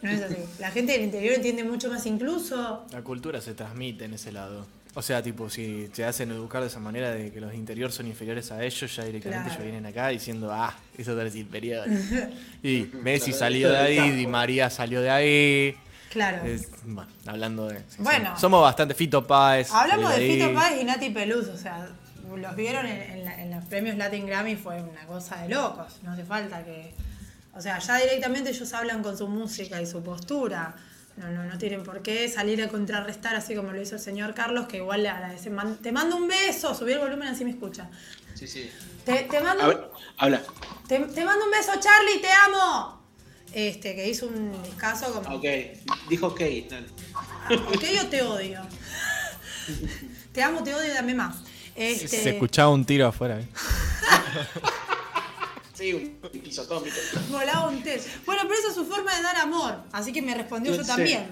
No 0.00 0.08
es 0.10 0.22
así. 0.22 0.36
La 0.60 0.70
gente 0.70 0.92
del 0.92 1.02
interior 1.02 1.34
entiende 1.34 1.64
mucho 1.64 1.90
más 1.90 2.06
incluso. 2.06 2.86
La 2.92 3.02
cultura 3.02 3.40
se 3.40 3.54
transmite 3.54 4.04
en 4.04 4.14
ese 4.14 4.30
lado. 4.30 4.64
O 4.98 5.02
sea, 5.02 5.22
tipo, 5.22 5.48
si 5.48 5.88
te 5.94 6.04
hacen 6.04 6.32
educar 6.32 6.60
de 6.60 6.66
esa 6.66 6.80
manera 6.80 7.12
de 7.12 7.30
que 7.30 7.40
los 7.40 7.54
interiores 7.54 7.94
son 7.94 8.08
inferiores 8.08 8.50
a 8.50 8.64
ellos, 8.64 8.96
ya 8.96 9.04
directamente 9.04 9.48
ellos 9.50 9.62
vienen 9.62 9.86
acá 9.86 10.08
diciendo, 10.08 10.50
ah, 10.52 10.74
eso 10.98 11.22
es 11.22 11.36
inferior. 11.36 11.86
y 12.64 12.90
Messi 12.94 13.32
salió 13.32 13.70
de 13.70 13.78
ahí, 13.78 14.10
Di 14.10 14.26
María 14.26 14.68
salió 14.70 15.00
de 15.00 15.08
ahí. 15.08 15.76
Claro. 16.10 16.42
bueno, 16.82 17.08
hablando 17.26 17.68
de. 17.68 17.80
Bueno. 17.98 18.36
Somos, 18.36 18.60
bastante 18.60 18.92
Fito 18.92 19.24
Páez. 19.24 19.70
Hablamos 19.70 20.16
de, 20.16 20.32
Fito 20.32 20.52
Páez 20.52 20.82
y 20.82 20.84
Nati 20.84 21.10
Peluz, 21.10 21.46
o 21.46 21.56
sea, 21.56 21.90
los 22.36 22.56
vieron 22.56 22.84
en, 22.84 23.52
los 23.52 23.64
premios 23.66 23.96
Latin 23.96 24.26
Grammy, 24.26 24.56
fue 24.56 24.82
una 24.82 25.06
cosa 25.06 25.42
de 25.42 25.50
locos. 25.50 26.00
No 26.02 26.10
hace 26.10 26.24
falta 26.24 26.64
que 26.64 26.92
O 27.54 27.60
sea, 27.60 27.78
ya 27.78 27.98
directamente 27.98 28.50
ellos 28.50 28.72
hablan 28.72 29.04
con 29.04 29.16
su 29.16 29.28
música 29.28 29.80
y 29.80 29.86
su 29.86 30.02
postura. 30.02 30.74
No, 31.18 31.30
no, 31.30 31.44
no 31.44 31.58
tienen 31.58 31.82
por 31.82 32.00
qué 32.02 32.28
salir 32.28 32.62
a 32.62 32.68
contrarrestar 32.68 33.34
así 33.34 33.54
como 33.56 33.72
lo 33.72 33.80
hizo 33.80 33.96
el 33.96 34.00
señor 34.00 34.34
Carlos, 34.34 34.68
que 34.68 34.76
igual 34.76 35.02
le 35.02 35.08
agradece. 35.08 35.50
Te 35.82 35.92
mando 35.92 36.16
un 36.16 36.28
beso, 36.28 36.74
subí 36.74 36.92
el 36.92 37.00
volumen 37.00 37.28
así 37.28 37.44
me 37.44 37.50
escucha. 37.50 37.90
Sí, 38.34 38.46
sí. 38.46 38.70
Te, 39.04 39.26
mando. 39.40 39.92
habla. 40.16 40.42
Te, 40.86 40.98
mando 40.98 41.44
un 41.44 41.50
beso, 41.50 41.72
Charlie, 41.80 42.20
te 42.20 42.30
amo. 42.30 43.02
Este, 43.52 43.96
que 43.96 44.08
hizo 44.08 44.26
un 44.26 44.62
discazo 44.62 45.12
como. 45.12 45.36
Ok, 45.36 45.44
dijo 46.08 46.28
ok. 46.28 46.40
Ok 47.50 47.84
o 48.04 48.06
te 48.06 48.22
odio. 48.22 48.60
te 50.32 50.42
amo, 50.42 50.62
te 50.62 50.74
odio 50.74 50.92
y 50.92 50.94
dame 50.94 51.14
más. 51.14 51.38
Este... 51.74 52.08
Se 52.08 52.30
escuchaba 52.30 52.70
un 52.70 52.84
tiro 52.84 53.06
afuera. 53.06 53.40
¿eh? 53.40 53.48
Sí, 55.78 55.94
un 55.94 56.40
pisotómico. 56.40 56.96
Volaba 57.30 57.68
un 57.68 57.80
test. 57.84 58.08
Bueno, 58.26 58.42
pero 58.48 58.54
esa 58.58 58.68
es 58.70 58.74
su 58.74 58.84
forma 58.84 59.14
de 59.14 59.22
dar 59.22 59.36
amor. 59.36 59.76
Así 59.92 60.12
que 60.12 60.20
me 60.20 60.34
respondió 60.34 60.74
yo 60.74 60.84
también. 60.84 61.28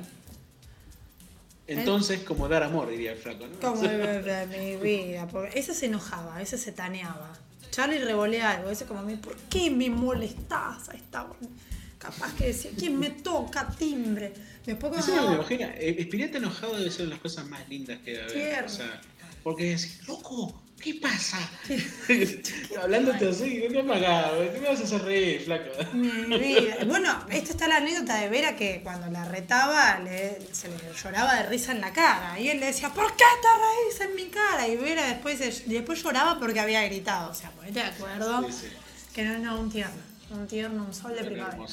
Entonces, 1.67 2.21
como 2.21 2.49
dar 2.49 2.63
amor, 2.63 2.89
diría 2.89 3.13
el 3.13 3.19
flaco, 3.19 3.45
¿no? 3.49 3.59
Como 3.59 3.83
de 3.83 4.47
mi 4.47 4.77
vida. 4.77 5.27
Ese 5.53 5.75
se 5.75 5.87
enojaba, 5.87 6.41
ese 6.41 6.59
se 6.59 6.71
taneaba. 6.71 7.37
Charlie 7.73 7.99
revolea 7.99 8.53
algo, 8.53 8.71
ese 8.71 8.85
como, 8.87 9.03
¿por 9.17 9.37
qué 9.51 9.69
me 9.69 9.91
molestás 9.91 10.89
a 10.91 10.95
esta 10.95 11.27
Capaz 11.99 12.35
que 12.37 12.47
decía, 12.49 12.71
¿quién 12.79 13.01
me 13.01 13.11
toca 13.11 13.69
timbre? 13.69 14.33
Después 14.65 14.93
cuando... 14.93 15.29
me 15.31 15.35
imagina, 15.37 15.75
Espirita 15.75 16.39
enojado 16.39 16.77
debe 16.77 16.91
ser 16.91 17.07
una 17.07 17.11
de 17.11 17.15
las 17.15 17.21
cosas 17.21 17.47
más 17.49 17.69
lindas 17.69 17.99
que 18.05 18.13
debe 18.13 18.55
haber. 18.55 18.65
O 18.65 18.69
sea, 18.69 19.01
porque 19.43 19.73
es, 19.73 20.07
loco, 20.07 20.63
¿Qué 20.83 20.95
pasa? 20.95 21.39
Hablándote 22.83 23.31
así, 23.31 23.61
¿qué 23.61 23.69
me 23.71 23.83
¿Qué 23.83 24.61
me 24.61 24.69
vas 24.69 24.81
a 24.81 24.85
hacer 24.85 25.03
reír, 25.03 25.43
flaco? 25.43 25.71
Bueno, 26.87 27.25
esta 27.31 27.51
está 27.51 27.67
la 27.67 27.79
anécdota 27.79 28.17
de 28.21 28.29
Vera 28.29 28.57
que 28.57 28.83
cuando 28.83 29.11
la 29.11 29.25
retaba 29.25 29.99
le, 30.01 30.39
se 30.53 30.69
le 30.69 30.77
lloraba 31.03 31.35
de 31.37 31.45
risa 31.45 31.73
en 31.73 31.81
la 31.81 31.93
cara. 31.93 32.39
Y 32.39 32.51
él 32.51 32.61
le 32.61 32.67
decía, 32.67 32.91
¿por 32.91 33.17
qué 33.17 33.25
te 33.41 33.49
reís 33.49 34.01
en 34.01 34.17
mi 34.17 34.31
cara? 34.31 34.69
Y 34.69 34.77
Vera 34.77 35.07
después, 35.07 35.39
después 35.67 36.03
lloraba 36.03 36.39
porque 36.39 36.61
había 36.61 36.83
gritado. 36.83 37.31
O 37.31 37.35
sea, 37.35 37.51
ponete 37.51 37.81
de 37.81 37.87
acuerdo. 37.87 38.47
Que 39.15 39.25
no, 39.25 39.39
no, 39.39 39.61
un 39.61 39.71
tierno. 39.71 40.03
Un 40.31 40.47
tierno, 40.47 40.85
un 40.85 40.95
sol 40.95 41.17
de 41.17 41.25
primavera. 41.25 41.65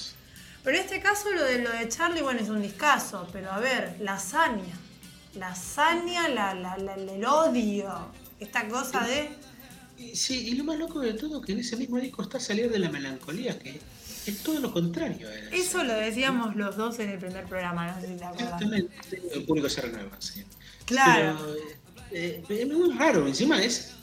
Pero 0.63 0.77
en 0.77 0.83
este 0.83 1.01
caso 1.01 1.29
lo 1.29 1.43
de 1.43 1.59
lo 1.59 1.71
de 1.71 1.89
Charlie, 1.89 2.21
bueno, 2.21 2.39
es 2.39 2.49
un 2.49 2.61
discazo. 2.61 3.27
Pero 3.33 3.51
a 3.51 3.59
ver, 3.59 3.97
la 3.99 4.13
hazaña. 4.13 4.77
La 5.35 5.49
hazaña, 5.49 6.29
la, 6.29 6.53
la, 6.53 6.75
el 6.75 7.25
odio 7.25 8.22
esta 8.43 8.67
cosa 8.67 9.05
de... 9.05 9.29
Sí, 10.15 10.49
y 10.49 10.55
lo 10.55 10.63
más 10.63 10.77
loco 10.77 10.99
de 10.99 11.13
todo 11.13 11.41
que 11.41 11.53
en 11.53 11.59
ese 11.59 11.77
mismo 11.77 11.99
disco 11.99 12.23
está 12.23 12.39
salir 12.39 12.69
de 12.69 12.79
la 12.79 12.89
melancolía, 12.89 13.57
que 13.57 13.79
es 14.25 14.43
todo 14.43 14.59
lo 14.59 14.71
contrario. 14.71 15.27
Eso 15.51 15.83
lo 15.83 15.93
decíamos 15.93 16.55
los 16.55 16.75
dos 16.75 16.99
en 16.99 17.09
el 17.09 17.19
primer 17.19 17.45
programa, 17.45 17.91
no 17.91 18.01
sé 18.01 18.07
si 18.07 18.15
te 18.15 18.25
acuerdas. 18.25 18.61
el 18.61 19.43
público 19.43 19.69
se 19.69 19.81
renueva, 19.81 20.15
sí. 20.19 20.43
Claro. 20.85 21.37
Eh, 22.11 22.43
es 22.47 22.67
muy 22.67 22.91
raro, 22.93 23.27
encima 23.27 23.61
es... 23.61 23.93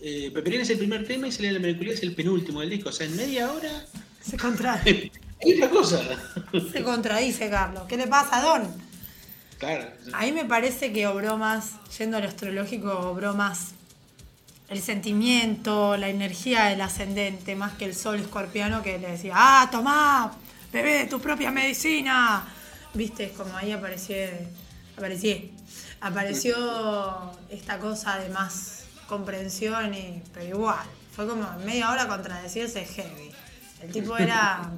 Eh, 0.00 0.30
Peperina 0.32 0.62
es 0.62 0.70
el 0.70 0.78
primer 0.78 1.06
tema 1.06 1.28
y 1.28 1.32
Salir 1.32 1.52
de 1.52 1.58
la 1.58 1.60
melancolía 1.60 1.94
es 1.94 2.02
el 2.02 2.14
penúltimo 2.14 2.60
del 2.60 2.70
disco, 2.70 2.88
o 2.88 2.92
sea, 2.92 3.06
en 3.06 3.16
media 3.16 3.52
hora... 3.52 3.84
Se 4.20 4.36
contrae. 4.36 5.10
Hay 5.42 5.54
otra 5.54 5.70
cosa. 5.70 6.00
Se 6.72 6.82
contradice, 6.82 7.50
Carlos. 7.50 7.84
¿Qué 7.88 7.96
le 7.96 8.06
pasa, 8.06 8.40
Don? 8.40 8.91
Ahí 10.12 10.32
me 10.32 10.44
parece 10.44 10.92
que 10.92 11.06
obró 11.06 11.38
más, 11.38 11.72
yendo 11.98 12.16
al 12.16 12.24
astrológico, 12.24 12.90
obró 12.90 13.34
más 13.34 13.72
el 14.72 14.80
sentimiento, 14.80 15.96
la 15.98 16.08
energía 16.08 16.64
del 16.64 16.80
ascendente, 16.80 17.54
más 17.54 17.74
que 17.74 17.84
el 17.84 17.94
sol 17.94 18.20
escorpiano 18.20 18.82
que 18.82 18.98
le 18.98 19.10
decía, 19.10 19.34
ah, 19.36 19.68
tomá, 19.70 20.32
bebé 20.72 21.06
tu 21.06 21.20
propia 21.20 21.50
medicina. 21.50 22.44
Viste, 22.94 23.32
como 23.32 23.54
ahí 23.56 23.72
apareció, 23.72 24.16
apareció, 24.96 25.36
apareció 26.00 27.32
esta 27.50 27.78
cosa 27.78 28.18
de 28.18 28.30
más 28.30 28.84
comprensión, 29.06 29.92
y, 29.92 30.22
pero 30.32 30.46
igual, 30.46 30.86
fue 31.14 31.28
como 31.28 31.46
media 31.64 31.90
hora 31.90 32.08
contradecirse 32.08 32.84
heavy. 32.86 33.30
El 33.82 33.92
tipo 33.92 34.16
era, 34.16 34.70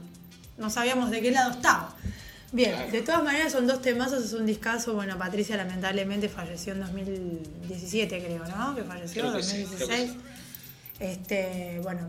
no 0.59 0.71
sabíamos 0.71 1.11
de 1.11 1.21
qué 1.21 1.31
lado 1.31 1.53
estaba. 1.53 1.95
Bien, 2.55 2.89
de 2.93 3.03
todas 3.03 3.25
maneras 3.25 3.51
son 3.51 3.67
dos 3.67 3.83
temazos, 3.83 4.25
es 4.27 4.33
un 4.33 4.47
discazo. 4.47 4.95
Bueno, 4.95 5.19
Patricia 5.19 5.57
lamentablemente 5.57 6.29
falleció 6.29 6.73
en 6.73 6.83
2017, 6.83 8.25
creo, 8.25 8.45
¿no? 8.47 8.77
Que 8.77 8.85
falleció 8.85 9.27
en 9.27 9.33
2016. 9.33 10.13
Este, 11.01 11.81
bueno, 11.83 12.09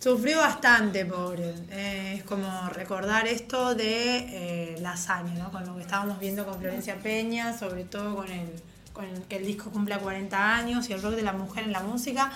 sufrió 0.00 0.38
bastante, 0.38 1.06
pobre. 1.06 1.54
Eh, 1.70 2.14
es 2.16 2.24
como 2.24 2.68
recordar 2.70 3.28
esto 3.28 3.76
de 3.76 4.72
eh, 4.72 4.78
la 4.80 4.94
hazaña, 4.94 5.34
¿no? 5.34 5.52
Con 5.52 5.64
lo 5.64 5.76
que 5.76 5.82
estábamos 5.82 6.18
viendo 6.18 6.44
con 6.44 6.58
Florencia 6.58 6.96
Peña, 6.96 7.56
sobre 7.56 7.84
todo 7.84 8.16
con 8.16 8.28
el, 8.28 8.48
con 8.92 9.04
el 9.04 9.22
que 9.22 9.36
el 9.36 9.46
disco 9.46 9.70
cumpla 9.70 10.00
40 10.00 10.56
años 10.56 10.90
y 10.90 10.92
el 10.92 11.02
rock 11.02 11.14
de 11.14 11.22
la 11.22 11.34
mujer 11.34 11.62
en 11.62 11.72
la 11.72 11.84
música 11.84 12.32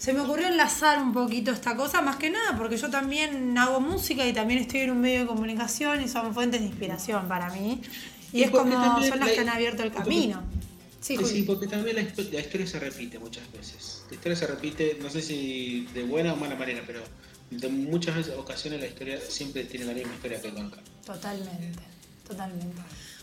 se 0.00 0.14
me 0.14 0.20
ocurrió 0.20 0.46
enlazar 0.46 0.98
un 0.98 1.12
poquito 1.12 1.50
esta 1.50 1.76
cosa, 1.76 2.00
más 2.00 2.16
que 2.16 2.30
nada, 2.30 2.56
porque 2.56 2.78
yo 2.78 2.88
también 2.88 3.56
hago 3.58 3.80
música 3.80 4.26
y 4.26 4.32
también 4.32 4.60
estoy 4.60 4.80
en 4.80 4.92
un 4.92 5.00
medio 5.02 5.20
de 5.20 5.26
comunicación 5.26 6.00
y 6.00 6.08
son 6.08 6.32
fuentes 6.32 6.58
de 6.58 6.68
inspiración 6.68 7.28
para 7.28 7.50
mí. 7.50 7.82
Y, 8.32 8.44
es 8.44 8.50
como 8.50 8.72
son 9.02 9.20
las 9.20 9.30
que 9.30 9.40
han 9.40 9.50
abierto 9.50 9.82
el 9.82 9.92
camino. 9.92 10.42
Sí, 11.02 11.18
sí, 11.22 11.42
porque 11.42 11.66
también 11.66 11.96
la, 11.96 12.02
historia 12.02 12.66
se 12.66 12.80
repite 12.80 13.18
muchas 13.18 13.52
veces. 13.52 14.04
La 14.08 14.14
historia 14.14 14.36
se 14.36 14.46
repite, 14.46 14.98
no 15.02 15.10
sé 15.10 15.20
si 15.20 15.86
de 15.92 16.02
buena 16.04 16.32
o 16.32 16.36
mala 16.36 16.56
manera, 16.56 16.82
pero 16.86 17.02
de 17.50 17.68
muchas 17.68 18.16
veces, 18.16 18.34
ocasiones 18.38 18.80
la 18.80 18.86
historia 18.86 19.20
siempre 19.20 19.64
tiene 19.64 19.84
la 19.84 19.92
misma 19.92 20.14
historia 20.14 20.40
que 20.40 20.50
nunca. 20.50 20.78
Totalmente, 21.04 21.82
totalmente. 22.26 22.80